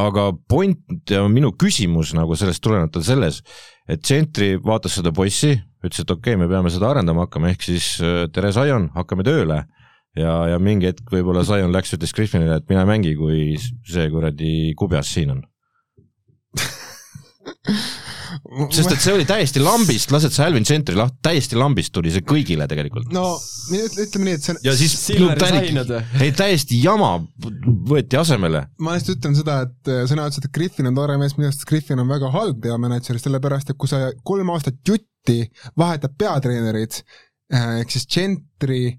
[0.00, 3.42] aga point ja minu küsimus nagu sellest tulenevalt on selles,
[3.90, 7.68] et Gentry vaatas seda poissi, ütles, et okei okay,, me peame seda arendama hakkama, ehk
[7.68, 9.64] siis äh, tere, Zion, hakkame tööle.
[10.12, 13.54] Ja, ja mingi hetk võib-olla Zion läks, ütles Griffinile, et mine mängi, kui
[13.88, 15.40] see kuradi kubjas siin on
[18.74, 22.24] sest et see oli täiesti lambist, lased sa Alvin Gentry lahti, täiesti lambist tuli see
[22.26, 23.12] kõigile tegelikult.
[23.14, 23.36] no
[23.70, 24.94] ütle- ütleme nii, et see on, ja siis
[25.92, 26.00] või?
[26.26, 27.12] ei täiesti jama
[27.92, 28.64] võeti asemele.
[28.82, 31.66] ma lihtsalt ütlen seda, et äh, sõna otseses, et Griffin on tore mees, minu arust
[31.68, 35.44] Griffin on väga halb peamänedžer, sellepärast et kui sa kolm aastat jutti
[35.78, 38.96] vahetad peatreenerid äh, ehk siis Gentry,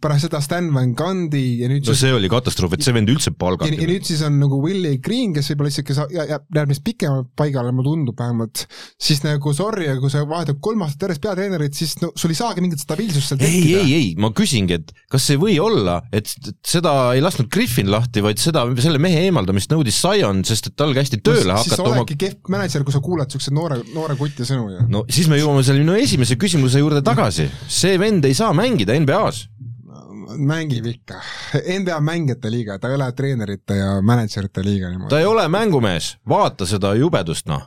[0.00, 3.30] pärast seda Stan Van Gundy ja nüüd no see oli katastroof, et see vend üldse
[3.30, 3.90] ja, ja palgati.
[3.90, 7.90] nüüd siis on nagu Willie Green, kes võib-olla isegi jääb jääb neist pikemalt paigale, mulle
[7.90, 8.64] tundub vähemalt,
[9.00, 12.38] siis nagu sorry, aga kui sa vahetad kolm aastat järjest peatreenerit, siis no sul ei
[12.38, 16.30] saagi mingit stabiilsust seal ei, ei, ei, ma küsingi, et kas ei või olla, et
[16.66, 20.94] seda ei lasknud Griffin lahti, vaid seda, selle mehe eemaldamist nõudis Zion, sest et tal
[20.96, 24.46] kästi tööle siis hakata oma oledki kehv mänedžer, kui sa kuulad siukse noore, noore kuti
[24.48, 24.86] sõnu ju.
[24.90, 27.48] no siis me jõuame selle minu esimese küsimuse juurde tagasi.
[27.70, 29.48] see vend ei saa mängida NBA-s.
[30.38, 31.18] mängib ikka.
[31.80, 35.10] NBA mängijate liiga, ta ei ole treenerite ja mänedžerite liiga niimoodi.
[35.10, 37.66] ta ei ole mängumees, vaata seda jubedust, noh.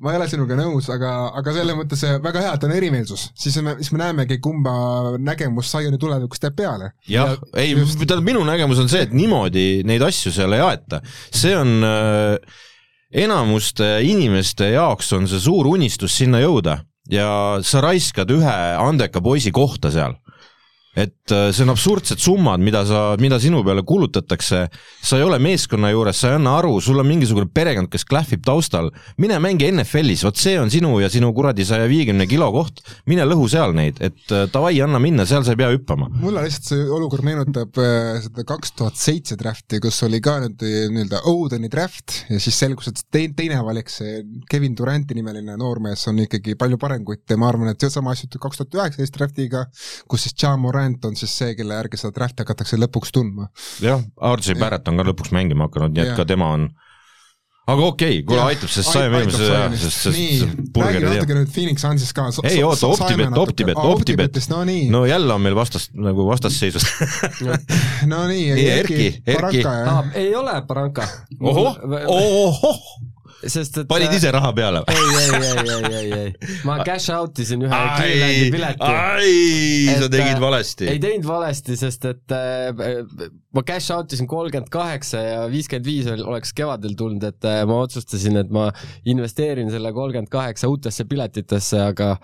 [0.00, 3.58] ma ei ole sinuga nõus, aga, aga selles mõttes väga hea, et on erimeelsus, siis
[3.62, 4.72] me, siis me näemegi, kumba
[5.20, 6.92] nägemus Zioni tulevikust jääb peale.
[7.08, 11.02] jah, ei, tähendab minu nägemus on see, et niimoodi neid asju seal ei aeta.
[11.28, 12.62] see on äh,
[13.12, 16.78] enamuste inimeste jaoks on see suur unistus sinna jõuda
[17.10, 20.18] ja sa raiskad ühe andeka poisi kohta seal
[20.94, 24.58] et äh, see on absurdsed summad, mida sa, mida sinu peale kulutatakse,
[25.00, 28.42] sa ei ole meeskonna juures, sa ei anna aru, sul on mingisugune perekond, kes klähvib
[28.44, 28.90] taustal,
[29.22, 33.24] mine mängi NFL-is, vot see on sinu ja sinu kuradi saja viiekümne kilo koht, mine
[33.28, 36.10] lõhu seal neid, et äh, davai, anna minna, seal sa ei pea hüppama.
[36.12, 40.60] mulle lihtsalt see olukord meenutab äh, seda kaks tuhat seitse drafti, kus oli ka nüüd
[40.60, 44.20] nii-öelda Odeni draft ja siis selgus, et teine, teine valik, see
[44.50, 48.60] Kevin Duranti nimeline noormees on ikkagi palju parem ja ma arvan, et sama asja kaks
[48.60, 49.64] tuhat üheksateist draftiga,
[50.10, 53.48] kus siis Ja Morant on siis see, kelle järgi seda drafti hakatakse lõpuks tundma.
[53.82, 54.02] jah,
[54.34, 56.16] RJ Barrett on ka lõpuks mängima hakanud, nii et Jah.
[56.18, 56.70] ka tema on
[57.70, 59.84] aga okei okay,, kuule aitab, sest ait- sai aitab eelmise, Zionist.
[59.84, 61.38] sest, sest burgeri natuke teab.
[61.38, 62.26] nüüd Phoenix Sunsist ka.
[62.50, 66.88] ei oota, Optibet, Optibet, Optibet, no nii, no jälle on meil vastast, nagu vastasseisus.
[68.10, 69.62] no nii, Nii, Erki, Erki.
[69.68, 71.06] Ah, ei ole Barranca.
[71.40, 71.78] ohoh,
[72.10, 72.82] ohoh,
[73.42, 74.96] sest et panid ise raha peale või?
[74.96, 78.90] ei, ei, ei, ei, ei, ei, ma cash out isin ühe Clevelandi pileti.
[78.90, 81.00] ai, sa tegid äh, valesti ei.
[81.02, 86.52] teinud valesti, sest et äh, ma cash out isin kolmkümmend kaheksa ja viiskümmend viis oleks
[86.56, 88.68] kevadel tulnud, et äh, ma otsustasin, et ma
[89.08, 92.14] investeerin selle kolmkümmend kaheksa uutesse piletitesse, aga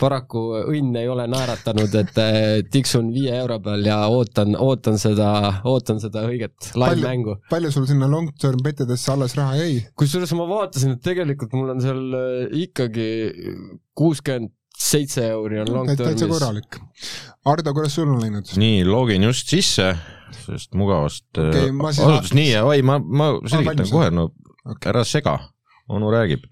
[0.00, 2.38] paraku õnn ei ole naeratanud, et äh,
[2.72, 5.30] tiksun viie euro peal ja ootan, ootan seda,
[5.68, 7.40] ootan seda õiget live-mängu.
[7.50, 9.82] palju sul sinna long term bettidesse alles raha jäi?
[10.00, 13.10] kusjuures ma vaatasin, et tegelikult mul on seal äh, ikkagi
[13.98, 16.78] kuuskümmend seitse euri on long täitsa korralik.
[17.50, 18.48] Ardo, kuidas sul on läinud?
[18.60, 19.92] nii, login just sisse,
[20.34, 24.30] sellest mugavast okay, ma siis asutus, nii, oi, ma, ma selgitan valmis, kohe, no
[24.68, 24.90] Okei.
[24.92, 25.36] ära sega,
[25.90, 26.46] onu räägib.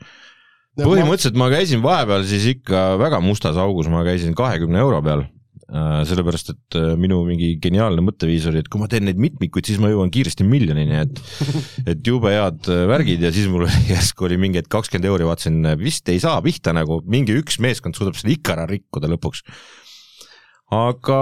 [0.78, 5.26] põhimõtteliselt ma käisin vahepeal siis ikka väga mustas augus, ma käisin kahekümne euro peal.
[5.68, 9.76] sellepärast, et äh, minu mingi geniaalne mõtteviis oli, et kui ma teen neid mitmikuid, siis
[9.76, 11.18] ma jõuan kiiresti miljonini, et
[11.92, 15.60] et jube head äh, värgid ja siis mul järsku oli mingi, et kakskümmend euri, vaatasin,
[15.76, 19.44] vist ei saa pihta nagu, mingi üks meeskond suudab selle ikka ära rikkuda lõpuks.
[20.72, 21.20] aga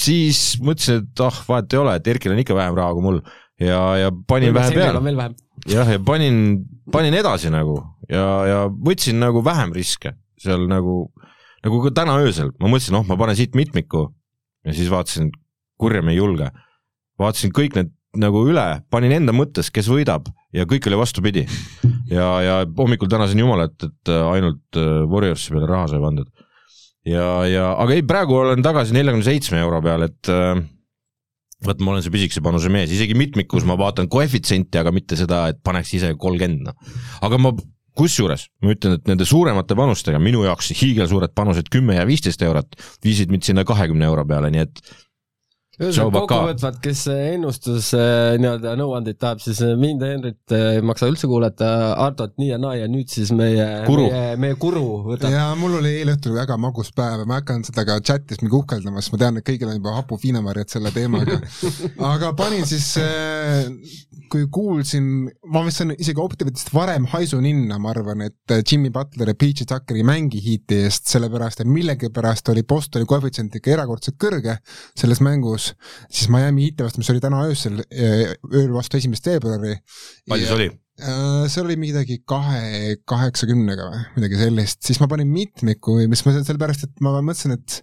[0.00, 3.20] siis mõtlesin, et ah, vahet ei ole, et Erkil on ikka vähem raha kui mul.
[3.60, 5.30] Ja, ja panin vähe peale.
[5.64, 7.80] jah, ja panin, panin edasi nagu.
[8.10, 11.06] Ja, ja võtsin nagu vähem riske seal nagu,
[11.64, 14.10] nagu ka täna öösel, ma mõtlesin, noh, ma panen siit mitmiku.
[14.66, 15.30] Ja siis vaatasin,
[15.80, 16.50] kurjam ei julge.
[17.20, 20.28] vaatasin kõik need nagu üle, panin enda mõttes, kes võidab.
[20.56, 21.46] Ja kõik oli vastupidi.
[22.16, 26.28] ja, ja hommikul tänasin Jumalat, et ainult äh, Warriorsi peale raha sai pandud.
[27.08, 30.58] ja, ja aga ei, praegu olen tagasi neljakümne seitsme euro peal, et äh,
[31.66, 35.46] vot ma olen see pisikese panuse mees, isegi mitmikus ma vaatan koefitsienti, aga mitte seda,
[35.52, 37.00] et paneks ise kolmkümmend, noh.
[37.26, 37.54] aga ma,
[37.96, 42.76] kusjuures ma ütlen, et nende suuremate panustega, minu jaoks hiigelsuured panused kümme ja viisteist eurot
[43.04, 44.82] viisid mind sinna kahekümne euro peale, nii et
[45.76, 50.84] ühesõnaga kokkuvõtvalt, kes ennustus äh, nii-öelda nõuandeid tahab, siis äh, mind ja Henrit äh, ei
[50.86, 51.68] maksa üldse kuulata,
[52.00, 54.06] Artot nii ja naa ja nüüd siis meie, Kuru.
[54.12, 55.34] meie, meie kuru võtab.
[55.34, 58.56] ja mul oli eile õhtul väga magus päev ja ma hakkan seda ka chatis mingi
[58.56, 61.38] uhkeldama, sest ma tean, et kõigil on juba hapu viinamarjad selle teemaga.
[62.14, 62.88] aga panin siis,
[64.32, 69.34] kui kuulsin, ma vist olen isegi Optimitist varem haisu ninna, ma arvan, et Jimmy Butler
[69.34, 74.16] ja PJ Tucker ei mängi hiiti eest, sellepärast et millegipärast oli Bostoni koefitsient ikka erakordselt
[74.22, 74.56] kõrge
[74.96, 75.65] selles mängus,
[76.08, 79.78] siis Miami hiiti vastu, mis oli täna öösel, ööl vastu esimest veebruari.
[80.28, 80.68] palju see oli?
[80.96, 86.32] Äh, see oli midagi kahe, kaheksakümnega või midagi sellist, siis ma panin mitmiku, mis ma
[86.38, 87.82] sellepärast, et ma mõtlesin, et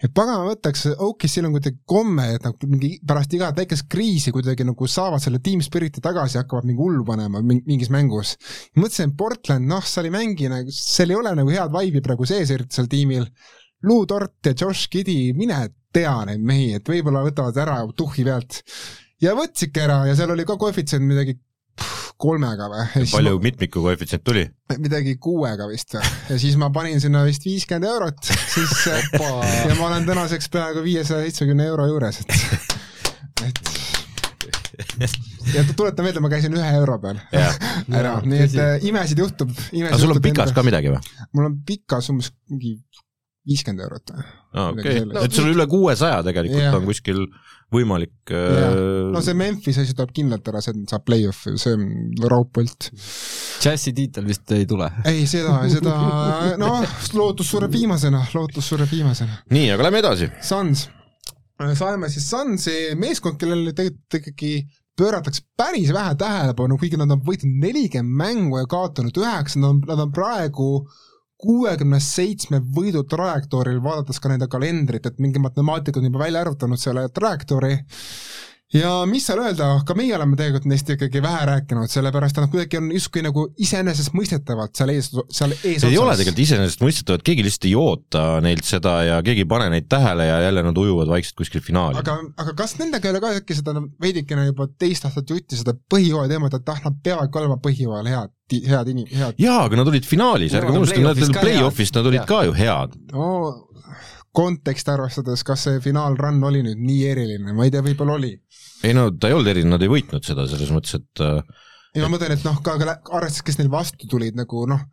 [0.00, 4.64] et pagana võtaks, OKC-l on kuidagi komme, et nad mingi pärast igat väikest kriisi kuidagi
[4.64, 8.36] nagu saavad selle team spirit'i tagasi hakkavad mingi hullu panema mingis mängus.
[8.78, 12.28] mõtlesin, et Portland, noh, seal ei mängi nagu, seal ei ole nagu head vibe'i praegu
[12.28, 13.28] sees eriti seal tiimil.
[13.84, 15.56] Lou Dort ja Josh Giddy, mine
[15.92, 18.62] tea neid mehi, et võib-olla võtavad ära tuhhi pealt.
[19.22, 21.38] ja võtsidki ära ja seal oli ka koefitsient midagi
[22.20, 23.06] kolmega või?
[23.10, 23.44] palju ma...
[23.48, 24.44] mitmiku koefitsient tuli?
[24.78, 29.88] midagi kuuega vist või, ja siis ma panin sinna vist viiskümmend eurot sisse ja ma
[29.90, 32.30] olen tänaseks peaaegu viiesaja seitsmekümne euro juures, et,
[33.48, 33.64] et
[35.54, 37.20] ja tuletan meelde, ma käisin ühe euro peal
[38.00, 39.52] ära, nii et äh, imesid juhtub.
[39.52, 41.00] aga sul on pikas ka midagi või?
[41.36, 42.76] mul on pikas umbes mingi
[43.48, 44.26] viiskümmend eurot või?
[44.50, 46.72] aa, okei, et sul üle kuuesaja tegelikult ja.
[46.76, 47.22] on kuskil
[47.72, 48.78] võimalik äh...
[49.14, 51.84] no see Memphis asi tuleb kindlalt ära, see saab play-off'i, see on
[52.30, 52.90] raudpolt.
[53.62, 54.90] Džässi tiitel vist ei tule?
[55.08, 55.96] ei, seda, seda,
[56.60, 56.82] noh,
[57.16, 59.42] lootus sureb viimasena, lootus sureb viimasena.
[59.54, 60.30] nii, aga lähme edasi.
[60.44, 60.88] Suns,
[61.78, 64.54] saime siis Sunsi meeskond, kellele tegelikult ikkagi
[65.00, 69.78] pööratakse päris vähe tähelepanu, kuigi nad on võitnud nelikümmend mängu ja kaotanud üheksa, nad on,
[69.88, 70.98] nad on praegu äh,
[71.40, 76.80] kuuekümne seitsme võidu trajektooril, vaadates ka nende kalendrit, et mingi matemaatik on juba välja arvutanud
[76.80, 77.72] selle trajektoori,
[78.74, 82.52] ja mis seal öelda, ka meie oleme tegelikult neist ikkagi vähe rääkinud, sellepärast et nad
[82.52, 87.66] kuidagi on justkui nagu iseenesestmõistetavalt seal ees, seal ees ei ole tegelikult iseenesestmõistetavad, keegi lihtsalt
[87.66, 91.40] ei oota neilt seda ja keegi ei pane neid tähele ja jälle nad ujuvad vaikselt
[91.42, 91.98] kuskil finaali.
[91.98, 95.74] aga, aga kas nendega ei ole ka äkki seda veidikene juba teist aastat jutti, seda
[95.90, 98.36] põhijooaja teemat, et ah, nad peavadki olema põhijooajal head,
[98.70, 102.22] head inim-, head jaa, aga nad olid finaalis, ärge unustage, nad olid play-off'is, nad olid
[102.30, 102.94] ka ju head.
[103.10, 103.32] no
[104.36, 108.36] konteksti arvestades, kas see finaalrun oli nüüd nii eriline, ma ei tea, võib-olla oli
[108.84, 111.40] ei no ta ei olnud eriline, nad ei võitnud seda selles mõttes, et äh,
[111.94, 114.84] ei ma mõtlen, et noh, ka arvestades, kes neil vastu tulid nagu noh,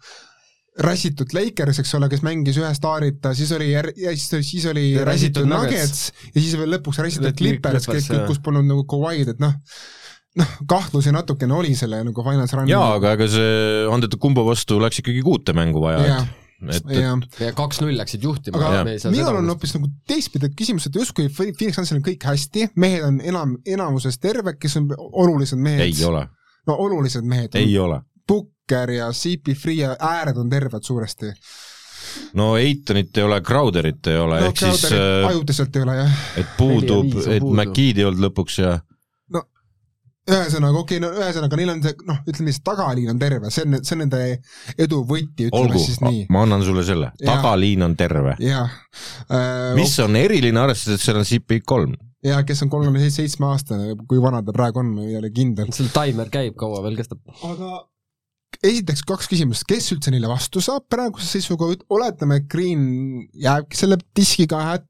[0.81, 4.91] räsitud Lakers, eks ole, kes mängis ühe staarita, siis oli jär-, ja siis, siis oli
[4.91, 6.11] ja räsitud Nuggets.
[6.33, 9.55] Ja siis veel lõpuks räsitud Clippers, kes, kus polnud nagu Kawhi'd, et noh,
[10.37, 12.73] noh, kahtlusi natukene oli selle nagu finals run'i.
[12.73, 17.51] jaa, aga ega see Antetokumbo vastu läks ikkagi kuute mängu vaja, et et, et ja
[17.55, 18.61] kaks-null läksid juhtima.
[18.61, 23.05] aga minul on hoopis nagu teistpidi küsimus, et justkui Phoenix Sunsil on kõik hästi, mehed
[23.05, 25.85] on enam, enamuses terved, kes on olulised mehed.
[25.85, 26.25] ei ole.
[26.67, 27.57] no olulised mehed.
[27.59, 28.01] ei ole.
[28.27, 31.31] Booker ja CP3 ja ääred on terved suuresti.
[32.33, 36.19] no Eitonit ei ole, Crowderit ei ole no,, ehk siis äh, ajutiselt ei ole, jah.
[36.41, 38.79] et puudub, et McKeed ei olnud lõpuks ja
[40.27, 43.67] ühesõnaga, okei okay,, no ühesõnaga neil on see noh, ütleme siis tagaliin on terve, see
[43.67, 44.21] on, see on nende
[44.75, 46.25] edu võti, ütleme Olgu, siis nii.
[46.33, 48.35] ma annan sulle selle, tagaliin on terve.
[48.43, 48.73] jah
[49.31, 49.73] äh,.
[49.77, 51.95] mis on eriline, arvestades, et seal on CP kolm?
[52.25, 55.71] ja kes on kolmekümne seitsme aastane, kui vana ta praegu on, ei ole kindel.
[55.75, 57.21] seal taimer käib, kaua veel kestab?
[57.47, 57.85] aga
[58.65, 63.99] esiteks kaks küsimust, kes üldse neile vastu saab praeguse seisuga, oletame, et Green jääbki selle
[64.17, 64.87] diskiga hätta,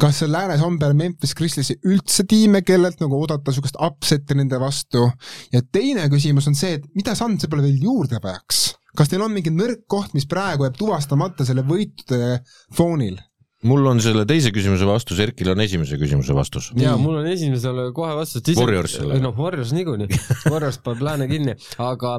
[0.00, 4.60] kas seal läänes on peale Memphis Grizzliesi üldse tiime, kellelt nagu oodata niisugust upset'i nende
[4.60, 5.06] vastu,
[5.54, 8.68] ja teine küsimus on see, et mida Sansepole veel juurde vajaks?
[8.98, 12.40] kas neil on mingi nõrk koht, mis praegu jääb tuvastamata selle võitude
[12.76, 13.20] foonil?
[13.68, 16.70] mul on selle teise küsimuse vastus, Erkil on esimese küsimuse vastus.
[16.80, 18.56] jaa, mul on esimesele kohe vastus.
[18.56, 19.20] Warriorsile.
[19.20, 20.08] noh, Warriors niikuinii,
[20.48, 22.18] Warriors paneb lääne kinni, aga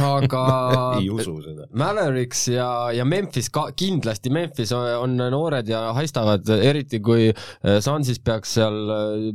[0.00, 0.42] aga
[1.00, 1.68] ei usu seda.
[1.78, 8.20] Mavericks ja, ja Memphis ka, kindlasti Memphis on noored ja haistavad, eriti kui äh, Sunsis
[8.24, 9.28] peaks seal äh,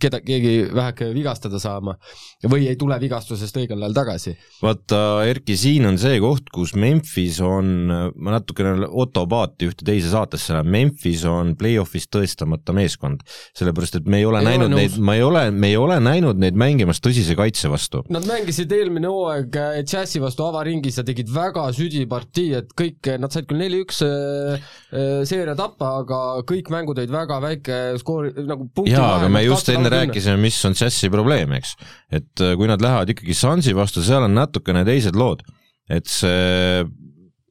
[0.00, 1.96] keda, keegi väheke vigastada saama
[2.50, 4.34] või ei tule vigastusest õigel ajal tagasi.
[4.62, 5.00] vaata,
[5.30, 10.56] Erki, siin on see koht, kus Memphis on, ma natukene Otto Paati ühte teise saatesse
[10.56, 13.22] lähen, Memphis on play-off'is tõestamata meeskond,
[13.56, 15.98] sellepärast et me ei ole ei näinud ole neid, ma ei ole, me ei ole
[16.02, 18.02] näinud neid mängimas tõsise kaitse vastu.
[18.12, 23.48] Nad mängisid eelmine hooaeg Džässi vastu avaringis ja tegid väga südipartii, et kõik, nad said
[23.50, 28.94] küll neli-üks äh, äh, seeria tappa, aga kõik mängud olid väga väike skoori, nagu punkti
[28.94, 31.76] jaa, aga me just enne rääkisime, mis on Džässi probleem, eks.
[32.12, 35.44] et äh, kui nad lähevad ikkagi Sunsi vastu, seal on natukene teised lood.
[35.90, 36.84] et see,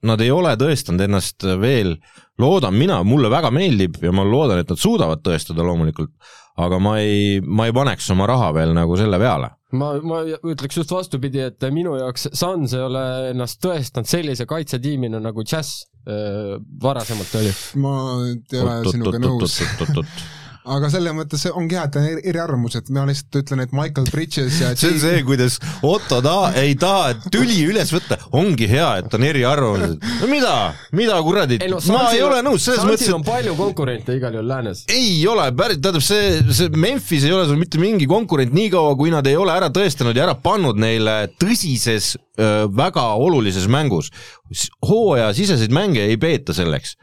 [0.08, 1.98] nad ei ole tõestanud ennast veel,
[2.40, 6.14] loodan mina, mulle väga meeldib ja ma loodan, et nad suudavad tõestada loomulikult,
[6.60, 9.52] aga ma ei, ma ei paneks oma raha veel nagu selle peale.
[9.80, 13.04] Ma, ma ütleks just vastupidi, et minu jaoks Suns ei ole
[13.36, 17.54] ennast tõestanud sellise kaitsetiimina nagu Jazz äh, varasemalt oli.
[17.84, 17.96] ma
[18.26, 19.60] ei ole sinuga nõus
[20.68, 24.74] aga selles mõttes ongi hea, et on eriarvamused, ma lihtsalt ütlen, et Michael Bridges ja
[24.78, 29.26] see on see, kuidas Otto ta ei taha tüli üles võtta, ongi hea, et on
[29.30, 30.06] eriarvamused.
[30.22, 30.54] no mida,
[30.96, 34.52] mida kuradi no,, ma ei ole nõus, selles mõttes, et on palju konkurente igal juhul
[34.52, 34.86] läänes.
[34.94, 39.14] ei ole, päris, tähendab see, see Memphis ei ole sul mitte mingi konkurent niikaua, kui
[39.14, 42.16] nad ei ole ära tõestanud ja ära pannud neile tõsises,
[42.76, 44.12] väga olulises mängus.
[44.88, 46.96] hooajasiseseid mänge ei peeta selleks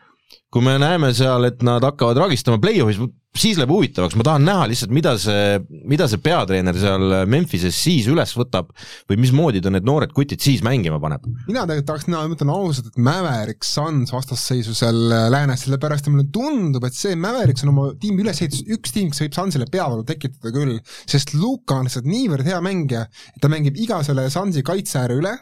[0.56, 3.00] kui me näeme seal, et nad hakkavad ragistama play-off'is,
[3.40, 5.58] siis läheb huvitavaks, ma tahan näha lihtsalt, mida see,
[5.88, 8.72] mida see peatreener seal Memphises siis üles võtab
[9.10, 11.26] või mismoodi ta need noored kutid siis mängima paneb.
[11.46, 16.06] mina tegelikult tahaks näha, ma ütlen ausalt, et Mavericks Suns vastasseisu seal äh, läänes, sellepärast
[16.06, 19.68] et mulle tundub, et see Mavericks on oma tiimi ülesehitus üks tiim, kes võib Sunsile
[19.72, 20.78] peavalu tekitada küll,
[21.08, 25.34] sest Luka on lihtsalt niivõrd hea mängija, et ta mängib iga selle Sunsi kaitseääre üle,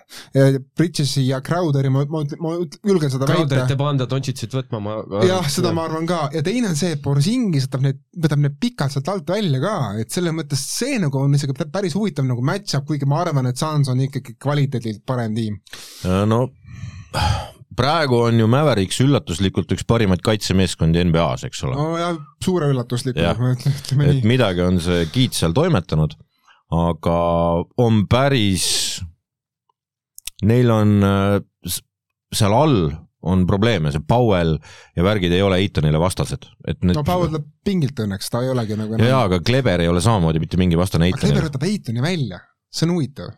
[0.76, 3.76] Bridges'i ja Crowderi, ma, ma, ma julgen seda Crowderit väita.
[3.76, 7.03] ei panda Dontšitsit võtma, ma jah, seda ma arvan ka ja teine on see, et
[7.05, 11.20] Borisingis võtab need, võtab need pikalt sealt alt välja ka, et selles mõttes see nagu
[11.20, 15.37] on isegi päris huvitav nagu match-up, kuigi ma arvan, et Suns on ikkagi kvaliteedilt parem
[15.37, 15.61] tiim.
[16.30, 16.47] no
[17.76, 21.78] praegu on ju Mavericks üllatuslikult üks parimaid kaitsemeeskondi NBA-s, eks ole.
[21.78, 22.12] no ja
[22.45, 24.18] suure üllatuslikult, ütleme nii.
[24.18, 26.14] et midagi on see Kiit seal toimetanud,
[26.74, 27.18] aga
[27.82, 28.66] on päris,
[30.47, 31.80] neil on äh,
[32.35, 32.78] seal all
[33.25, 34.57] on probleeme, see Powell
[34.97, 38.53] ja värgid ei ole Eitonile vastased, et need no Powell tuleb pingilt õnneks, ta ei
[38.53, 41.33] olegi nagu jaa, aga Kleber ei ole samamoodi mitte mingi vastane Eitonile.
[41.33, 43.33] Kleber võtab Eitoni välja, see on huvitav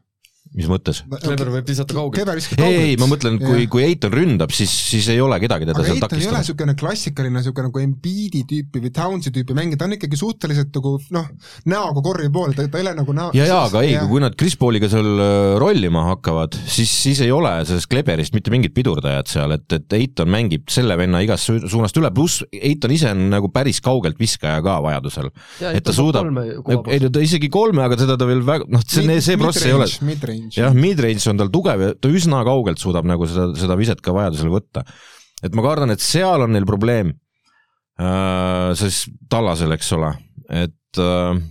[0.57, 1.03] mis mõttes?
[1.21, 2.47] Kleber võib visata kaugelt.
[2.57, 6.01] ei, ei, ma mõtlen, kui, kui Eiton ründab, siis, siis ei ole kedagi teda seal
[6.01, 6.23] takistama.
[6.23, 10.21] ei ole niisugune klassikaline niisugune nagu Embiidi tüüpi või Townsi tüüpi mängija, ta on ikkagi
[10.21, 11.29] suhteliselt nagu noh,
[11.69, 13.35] näoga korvi pool, ta, ta ei ole nagu näo-.
[13.37, 17.35] ja, ja aga ei, kui nad Chris Pauliga seal äh, rollima hakkavad, siis, siis ei
[17.35, 22.01] ole sellest Kleberist mitte mingit pidurdajat seal, et, et Eiton mängib selle venna igast suunast
[22.01, 25.29] üle, pluss Eiton ise on nagu päris kaugelt viskaja ka vajadusel.
[25.69, 26.33] et ta suudab,
[26.89, 29.89] ei ta isegi kolme, aga seda ta veel väga, noh, see, see pross ei ole
[30.55, 34.15] jah, mid-range on tal tugev ja ta üsna kaugelt suudab nagu seda, seda viset ka
[34.17, 34.85] vajadusel võtta.
[35.43, 37.15] et ma kardan, et seal on neil probleem
[37.99, 40.15] äh,, sest Tallasel, eks ole,
[40.65, 41.43] et äh,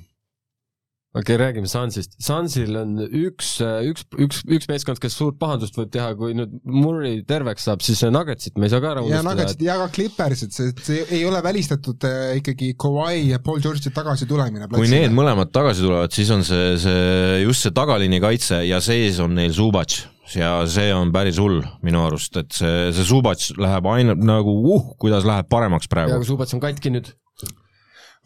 [1.16, 2.16] okei okay,, räägime Sunsist.
[2.22, 3.56] Sunsil on üks,
[3.88, 8.04] üks, üks, üks meeskond, kes suurt pahandust võib teha, kui nüüd Murray terveks saab, siis
[8.12, 9.22] Nuggetsit me ei saa ka ära unustada.
[9.22, 9.68] ja Nuggetsit et...
[9.68, 14.28] ja ka Clippersit, see, see ei ole välistatud äh, ikkagi Kawhi ja Paul George'i tagasi
[14.30, 14.68] tulemine.
[14.76, 19.22] kui need mõlemad tagasi tulevad, siis on see, see just see tagaliini kaitse ja sees
[19.24, 20.02] on neil Zubac
[20.36, 24.90] ja see on päris hull minu arust, et see, see Zubac läheb ainult nagu uh,
[25.02, 26.12] kuidas läheb paremaks praegu.
[26.12, 27.14] ja aga Zubac on katki nüüd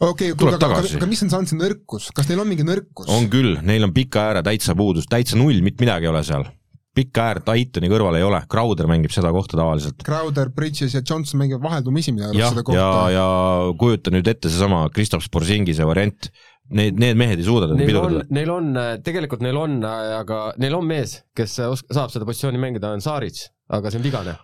[0.00, 3.10] okei okay,, kuule, aga, aga, aga mis on Sansi nõrkus, kas neil on mingi nõrkus?
[3.12, 6.48] on küll, neil on pika ääre täitsa puudus, täitsa null, mitte midagi ei ole seal.
[6.96, 10.02] pikka äärt Aitoni kõrval ei ole, Crowder mängib seda kohta tavaliselt.
[10.04, 12.80] Crowder, Bridges ja Johnson mängivad vaheldumisi arust seda kohta.
[12.80, 13.26] ja, ja
[13.78, 16.32] kujuta nüüd ette seesama Kristaps Porzingise variant,
[16.74, 18.26] need, need mehed ei suuda teda pidurdada.
[18.34, 18.74] Neil on,
[19.06, 23.92] tegelikult neil on, aga neil on mees, kes saab seda positsiooni mängida, on Saaric, aga
[23.92, 24.38] see on vigane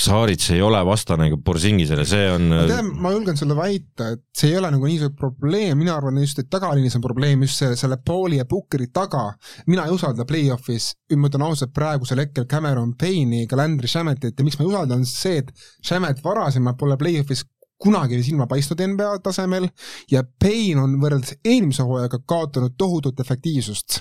[0.00, 4.52] Saarits ei ole vastane Borsingisele, see on ma tean, ma julgen sulle väita, et see
[4.52, 7.76] ei ole nagu nii suur probleem, mina arvan just, et tagaliinis on probleem just see,
[7.76, 9.26] selle Pauli ja Pukkeri taga,
[9.68, 14.46] mina ei usalda play-off'is, ma ütlen ausalt, praegusel hetkel Cameron Payne'i ega Landry Shametit ja
[14.46, 15.52] miks ma ei usalda, on see, et
[15.86, 17.44] Shamet varasemalt pole play-off'is
[17.80, 19.68] kunagi silma paistnud NBA tasemel
[20.12, 24.00] ja Payne on võrreldes eelmise hooajaga kaotanud tohutut efektiivsust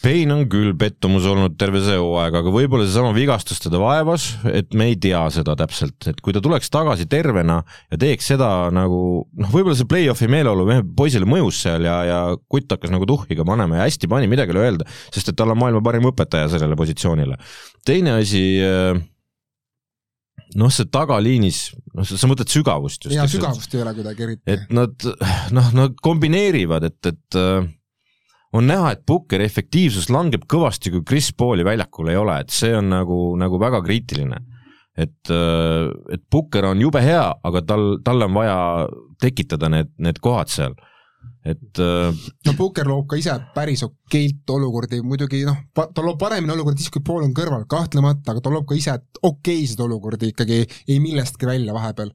[0.00, 4.72] Payne on küll pettumus olnud terve see hooaeg, aga võib-olla seesama vigastus teda vaevas, et
[4.72, 7.58] me ei tea seda täpselt, et kui ta tuleks tagasi tervena
[7.92, 10.64] ja teeks seda nagu noh, võib-olla see play-off'i meeleolu
[10.96, 14.64] poisile mõjus seal ja, ja kutt hakkas nagu tuhhiga panema ja hästi pani, midagi ole
[14.64, 17.36] öelda, sest et tal on maailma parim õpetaja sellele positsioonile.
[17.84, 18.96] teine asi äh,
[20.56, 21.60] noh, see tagaliinis,
[21.92, 23.16] noh, sa mõtled sügavust just.
[23.18, 24.56] jaa, sügavust ei ole kuidagi eriti.
[24.56, 25.10] et nad
[25.52, 27.68] noh, nad kombineerivad, et, et äh,
[28.52, 32.72] on näha, et Pukkeri efektiivsus langeb kõvasti, kui Chris Pauli väljakul ei ole, et see
[32.76, 34.46] on nagu, nagu väga kriitiline.
[35.00, 38.88] et, äh, et Pukker on jube hea, aga tal, talle on vaja
[39.22, 40.74] tekitada need, need kohad seal
[41.40, 42.12] et äh,
[42.46, 46.92] no Pukker loob ka ise päris okeilt olukordi, muidugi noh, ta loob paremini olukordi siis,
[46.92, 51.48] kui pool on kõrval, kahtlemata, aga ta loob ka ise okeiseid olukordi ikkagi ei millestki
[51.48, 52.12] välja vahepeal.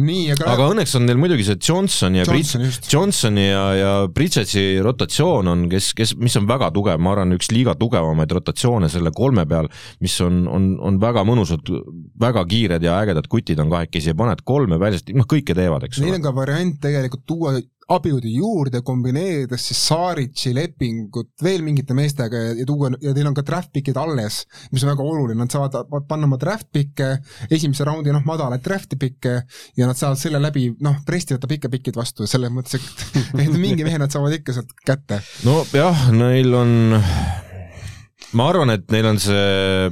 [0.00, 3.92] nii, aga aga õnneks on neil muidugi see Johnson ja Johnson Brid-, Johnsoni ja, ja
[4.10, 8.90] Bridgetsi rotatsioon on, kes, kes, mis on väga tugev, ma arvan, üks liiga tugevamaid rotatsioone
[8.90, 9.70] selle kolme peal,
[10.02, 11.70] mis on, on, on väga mõnusad,
[12.18, 16.02] väga kiired ja ägedad kutid on kahekesi ja paned kolme väljast, noh, kõike teevad, eks
[16.02, 16.10] ole.
[16.10, 17.56] Neil on ka variant tegelikult tuua
[17.92, 18.55] abiudi juurde,
[18.86, 23.72] kombineerides siis Saritsi lepingut veel mingite meestega ja, ja tuua, ja teil on ka draft
[23.74, 24.42] pick'id alles,
[24.72, 27.12] mis on väga oluline, nad saavad panna oma draft pick'e,
[27.50, 29.36] esimese raundi noh, madalaid draft pick'e
[29.78, 33.56] ja nad saavad selle läbi noh, Presti võtab ikka pikid vastu, selles mõttes, et et
[33.56, 35.20] mingi mehe nad saavad ikka sealt kätte.
[35.46, 36.72] nojah, neil on,
[38.36, 39.90] ma arvan, et neil on see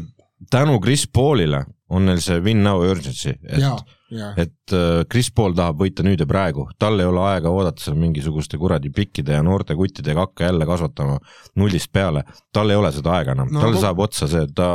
[0.50, 3.76] tänu Chris Paulile on neil see win now urgency, et ja
[4.12, 7.96] et äh, Chris Paul tahab võita nüüd ja praegu, tal ei ole aega oodata seal
[7.96, 11.16] mingisuguste kuradi pikkide ja noorte kuttidega hakka jälle kasvatama
[11.57, 12.24] nullist peale.
[12.52, 14.68] tal ei ole seda aega enam no,, tal saab otsa see, ta,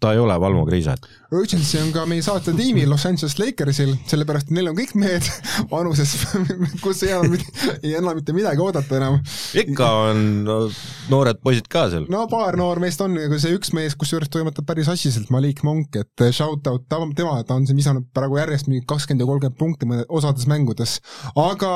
[0.00, 1.06] ta ei ole Valmo Kriiset.
[1.32, 5.30] Urgency on ka meie saate tiimi Los Angeles Lakersil, sellepärast et neil on kõik mehed
[5.72, 6.16] vanuses,
[6.82, 7.38] kus ei enam,
[7.78, 9.20] ei enam mitte midagi oodata enam.
[9.62, 10.58] ikka on no,
[11.12, 12.08] noored poisid ka seal.
[12.12, 16.26] no paar noormeest on, aga see üks mees, kusjuures toimetab päris asjaliselt, Malik Monk, et
[16.34, 20.48] shout out tema, ta on siin visanud praegu järjest mingi kakskümmend ja kolmkümmend punkti osades
[20.50, 20.98] mängudes,
[21.38, 21.72] aga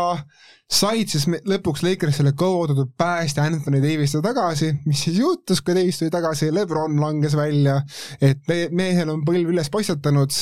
[0.66, 6.10] said siis lõpuks Lakersile kaotatud päästja Anthony Davise tagasi, mis siis juhtus, kui Davis tuli
[6.10, 7.76] tagasi, Lebron langes välja,
[8.20, 10.34] et mehel on põlv üles paistetanud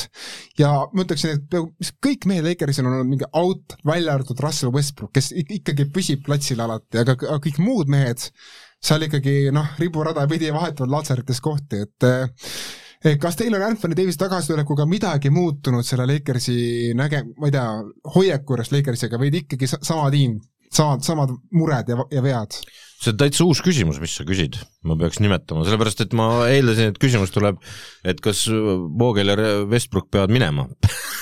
[0.60, 5.12] ja ma ütleksin, et kõik mehed Lakersil on olnud mingi out, välja arvatud Russell Westbrook,
[5.16, 8.24] kes ikkagi püsib platsil alati, aga kõik muud mehed
[8.84, 12.08] seal ikkagi noh, riburada pidi vahetavad latserites kohti, et
[13.20, 17.68] kas teil on Anthony Davise tagasitulekuga midagi muutunud selle Lakersi näge-, ma ei tea,
[18.16, 20.38] hoiaku juures Lakersiga või ikkagi sama tiim,
[20.72, 22.58] samad, samad mured ja, ja vead?
[23.04, 24.56] see on täitsa uus küsimus, mis sa küsid,
[24.88, 27.58] ma peaks nimetama, sellepärast et ma eeldasin, et küsimus tuleb,
[28.08, 30.64] et kas Vogel ja Westbrook peavad minema.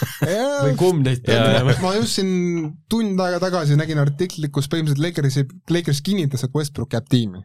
[0.62, 1.74] Või kumb neist peab minema?
[1.82, 6.94] ma just siin tund aega tagasi nägin artiklit, kus põhimõtteliselt Lakersi, Lakers kinnitas, et Westbrook
[6.94, 7.42] jääb tiimi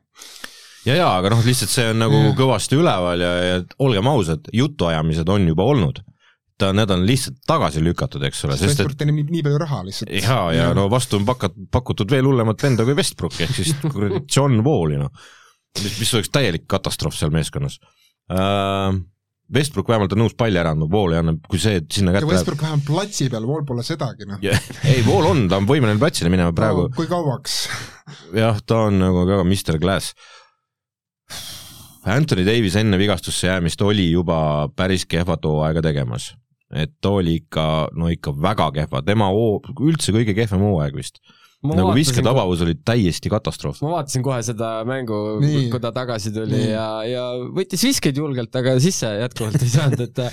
[0.88, 2.36] ja, ja aga noh, lihtsalt see on nagu yeah.
[2.38, 6.04] kõvasti üleval ja, ja olgem ausad, jutuajamised on juba olnud.
[6.58, 8.56] ta, need on lihtsalt tagasi lükatud, eks ole.
[8.58, 10.14] sest teenib nii, nii palju raha lihtsalt.
[10.24, 14.24] ja, ja no vastu on pakat-, pakutud veel hullemat venda kui Westbrook, ehk siis kuradi
[14.26, 15.12] John Wall'i noh.
[15.84, 17.80] mis, mis oleks täielik katastroof seal meeskonnas
[18.32, 18.98] uh,.
[19.48, 22.34] Westbrook vähemalt on nõus palli ära andma, Wall ei anna, kui see sinna kätte läheb.
[22.34, 26.32] Westbrook vähemalt platsi peal, Wall pole sedagi noh ei, Wall on, ta on võimeline platsile
[26.34, 26.96] minema praegu no,.
[26.98, 27.62] kui kauaks
[28.36, 30.12] jah, ta on nagu väga Mr Glass
[32.08, 36.36] Anthony Davis enne vigastusse jäämist oli juba päris kehvat hooaega tegemas.
[36.76, 37.64] et ta oli ikka,
[37.96, 41.22] no ikka väga kehva, tema hoo-, üldse kõige kehvem hooaeg vist.
[41.64, 43.80] nagu visketabavus oli täiesti katastroof.
[43.82, 45.40] ma vaatasin kohe seda mängu,
[45.72, 46.70] kui ta tagasi tuli Nii.
[46.74, 50.24] ja, ja võttis viskeid julgelt, aga sisse jätkuvalt ei saanud, et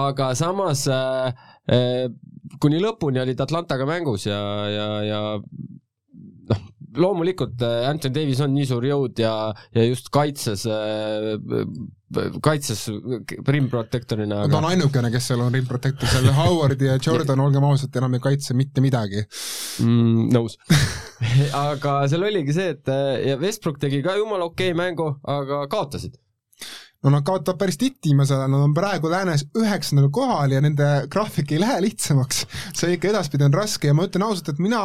[0.00, 2.08] aga samas äh, äh,
[2.60, 4.40] kuni lõpuni olid Atlantaga mängus ja,
[4.72, 5.22] ja, ja
[7.00, 9.34] loomulikult äh, Anthony Davis on nii suur jõud ja,
[9.74, 11.34] ja just kaitses, äh,
[12.44, 12.86] kaitses
[13.48, 14.52] rim protector'ina aga....
[14.52, 18.18] ta on ainukene, kes seal on rim protector, seal Howard ja Jordan, olgem ausad, enam
[18.18, 20.28] ei kaitse mitte midagi mm,.
[20.34, 20.58] nõus
[21.66, 25.64] aga seal oligi see, et äh, ja Westbrook tegi ka jumala okei okay mängu, aga
[25.72, 26.20] kaotasid
[27.04, 31.60] no nad kaotavad päris tittviimasele, nad on praegu läänes üheksandal kohal ja nende graafik ei
[31.60, 32.46] lähe lihtsamaks.
[32.72, 34.80] see ikka edaspidi on raske ja ma ütlen ausalt, et mina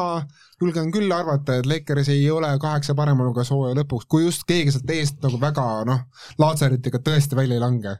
[0.61, 4.75] julgen küll arvata, et Lakers ei ole kaheksa paremal ka hooaja lõpuks, kui just keegi
[4.75, 6.05] sealt eest nagu väga noh,
[6.41, 7.95] laatseritega tõesti välja ei lange.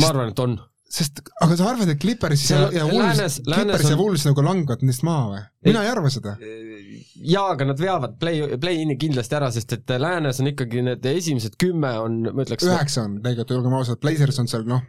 [0.00, 0.58] ma arvan, et on
[0.92, 3.92] sest, aga sa arvad, et Clippersis ja, ja Wolves, Clippers on...
[3.94, 5.40] ja Wolves nagu langevad neist maha või?
[5.68, 6.34] mina ei, ei arva seda.
[7.32, 11.56] jaa, aga nad veavad play, play-in'i kindlasti ära, sest et läänes on ikkagi need esimesed
[11.60, 14.82] kümme on, ma ütleks üheksa on tegelikult, olgem ausad, Blazers on seal noh,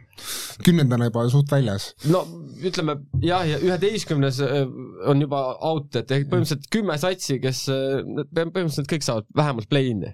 [0.66, 1.92] kümnendana juba suht väljas.
[2.10, 2.24] no
[2.60, 4.60] ütleme jah, ja üheteistkümnes äh,
[5.08, 8.02] on juba out, et põhimõtteliselt kümme satsi, kes äh,
[8.34, 10.12] põhimõtteliselt kõik saavad vähemalt play-in'i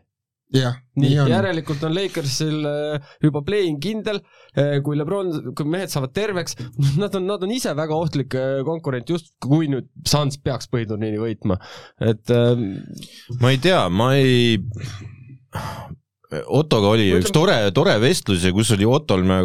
[0.54, 1.30] jah, nii on.
[1.30, 4.20] järelikult on Lakersil äh, juba play-in kindel,
[4.54, 6.58] äh, kui Lebron, kui mehed saavad terveks,
[7.02, 11.22] nad on, nad on ise väga ohtlik äh, konkurent, just kui nüüd Suns peaks põhiturniiri
[11.22, 11.60] võitma,
[12.02, 12.82] et ähm,
[13.40, 14.58] ma ei tea, ma ei
[16.46, 17.24] Ottoga oli Mõtlem...
[17.24, 19.40] üks tore, tore vestlus ja kus oli Ottol, ma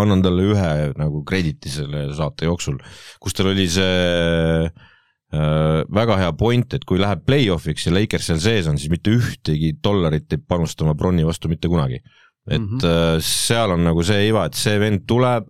[0.00, 2.78] annan talle ühe nagu krediiti selle saate jooksul,
[3.20, 4.91] kus tal oli see Äh,
[5.32, 9.72] väga hea point, et kui läheb play-off'iks ja Lakers seal sees on, siis mitte ühtegi
[9.80, 12.02] dollarit ei panustama Bronni vastu mitte kunagi.
[12.50, 13.20] et mm -hmm.
[13.20, 15.46] seal on nagu see iva, et see vend tuleb,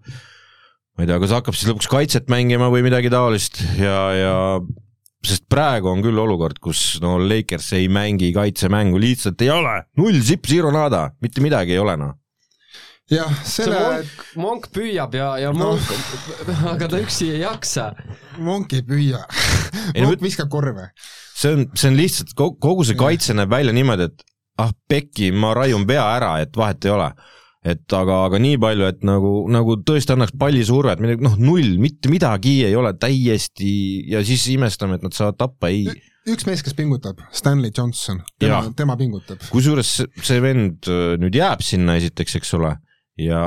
[0.96, 4.60] ma ei tea, kas hakkab siis lõpuks kaitset mängima või midagi taolist ja, ja
[5.24, 10.20] sest praegu on küll olukord, kus no Lakers ei mängi kaitsemängu, lihtsalt ei ole, null
[10.20, 12.21] zip, zero nada, mitte midagi ei ole noh
[13.12, 16.56] jah, selle monk, monk püüab ja, ja monk no.
[16.72, 17.90] aga ta üksi ei jaksa.
[18.42, 19.22] monk ei püüa
[20.06, 20.90] monk viskab korve.
[21.36, 24.26] see on, see on lihtsalt, kogu see kaitse näeb välja niimoodi, et
[24.62, 27.08] ah pekki, ma raiun pea ära, et vahet ei ole.
[27.62, 32.56] et aga, aga nii palju, et nagu, nagu tõesti annaks pallisurvet, noh, null, mitte midagi
[32.66, 33.74] ei ole täiesti
[34.10, 35.86] ja siis imestame, et nad saavad tappa, ei
[36.30, 39.42] üks mees, kes pingutab, Stanley Johnson, tema, tema pingutab.
[39.50, 39.92] kusjuures
[40.22, 42.74] see vend äh, nüüd jääb sinna esiteks, eks ole
[43.20, 43.42] ja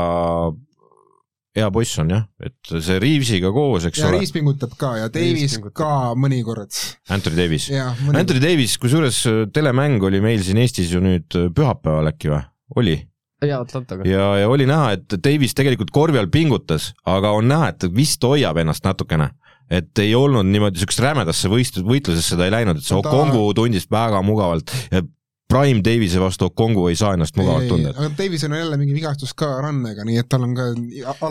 [1.55, 4.19] hea poiss on jah, et see Reavesiga koos, eks ja ole.
[4.19, 5.89] Reaves pingutab ka ja Davis ka
[6.19, 6.75] mõnikord.
[7.15, 7.69] Anthony Davis.
[7.71, 12.43] Anthony Davis, kusjuures äh, telemäng oli meil siin Eestis ju nüüd äh, pühapäeval äkki või,
[12.81, 12.97] oli?
[13.45, 14.05] jaa, Atlantaga.
[14.09, 18.23] ja, ja oli näha, et Davis tegelikult korvi all pingutas, aga on näha, et vist
[18.25, 19.29] hoiab ennast natukene
[19.71, 23.87] et ei olnud niimoodi siukest rämedasse võist-, võitlusesse ta ei läinud, et see Okongu tundis
[23.91, 25.01] väga mugavalt ja
[25.45, 27.91] Prime Davise vastu Okongu ei saa ennast mugavalt tunda.
[27.93, 30.65] aga Davisonil on jälle mingi vigastus ka rannega, nii et tal on ka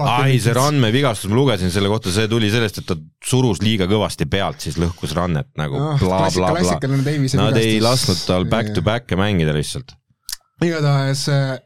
[0.07, 0.55] ai, see.
[0.55, 2.97] randme vigastus, ma lugesin selle kohta, see tuli sellest, et ta
[3.27, 6.79] surus liiga kõvasti pealt, siis lõhkus rannet nagu Ah, bla, bla, bla.
[6.79, 7.11] Nad
[7.59, 7.83] ei vigastus.
[7.89, 9.97] lasknud tal back to back'e mängida lihtsalt.
[10.63, 11.59] igatahes äh,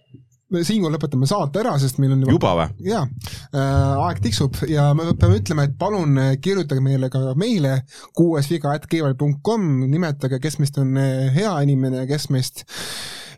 [0.48, 2.88] siinkohal lõpetame saate ära, sest meil on juba või?
[2.88, 3.04] jaa.
[3.52, 7.82] Äh,, aeg tiksub ja me peame ütlema, et palun äh, kirjutage meile ka meile
[8.18, 12.64] kuuesviga.gmail.com, nimetage, kes meist on äh, hea inimene ja kes meist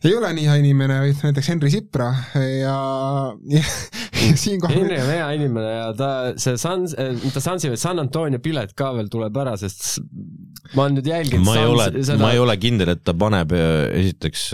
[0.01, 2.07] ei ole nii hea inimene, vaid näiteks Henri Sipra.
[2.35, 2.77] Ja,
[3.53, 3.65] ja,
[4.23, 6.87] ja siinkohal Henri on hea inimene ja ta, see San,
[7.21, 9.99] mitte Sansi, vaid San Antonio pilet ka veel tuleb ära, sest
[10.73, 13.53] ma olen nüüd jälginud ma ei ole Sans-, ma ei ole kindel, et ta paneb,
[13.53, 14.47] esiteks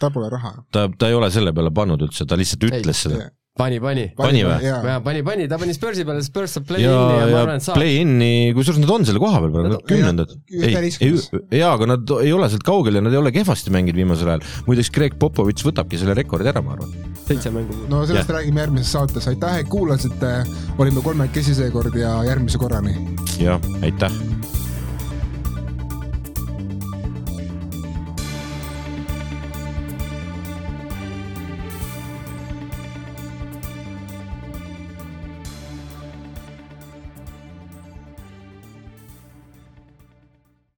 [0.00, 0.54] tal pole raha.
[0.72, 3.28] ta, ta ei ole selle peale pannud üldse, ta lihtsalt ütles seda.
[3.58, 4.04] pani, pani.
[4.14, 4.58] Pani või?
[4.62, 7.40] jaa, pani, pani, ta pani Spursi peale, Spurs saab ja play-in'i ja, ja ma ja
[7.42, 7.78] arvan, et saab.
[7.80, 10.34] play-in'i, kusjuures nad on selle koha peal praegu, Nad- nad kümnendad.
[10.54, 13.74] ja- ei, ei jaa, aga nad ei ole sealt kaugel ja nad ei ole kehvasti
[13.74, 14.46] mänginud viimasel ajal.
[14.70, 16.94] muideks Greg Popovitš võtabki selle rekordi ära, ma arvan.
[17.26, 17.74] seitse mängu.
[17.90, 20.36] no sellest räägime järgmises saates, aitäh, et kuulasite,
[20.78, 22.94] olime kolmekesi seekord ja järgmise korrani
[23.42, 24.14] jah, aitäh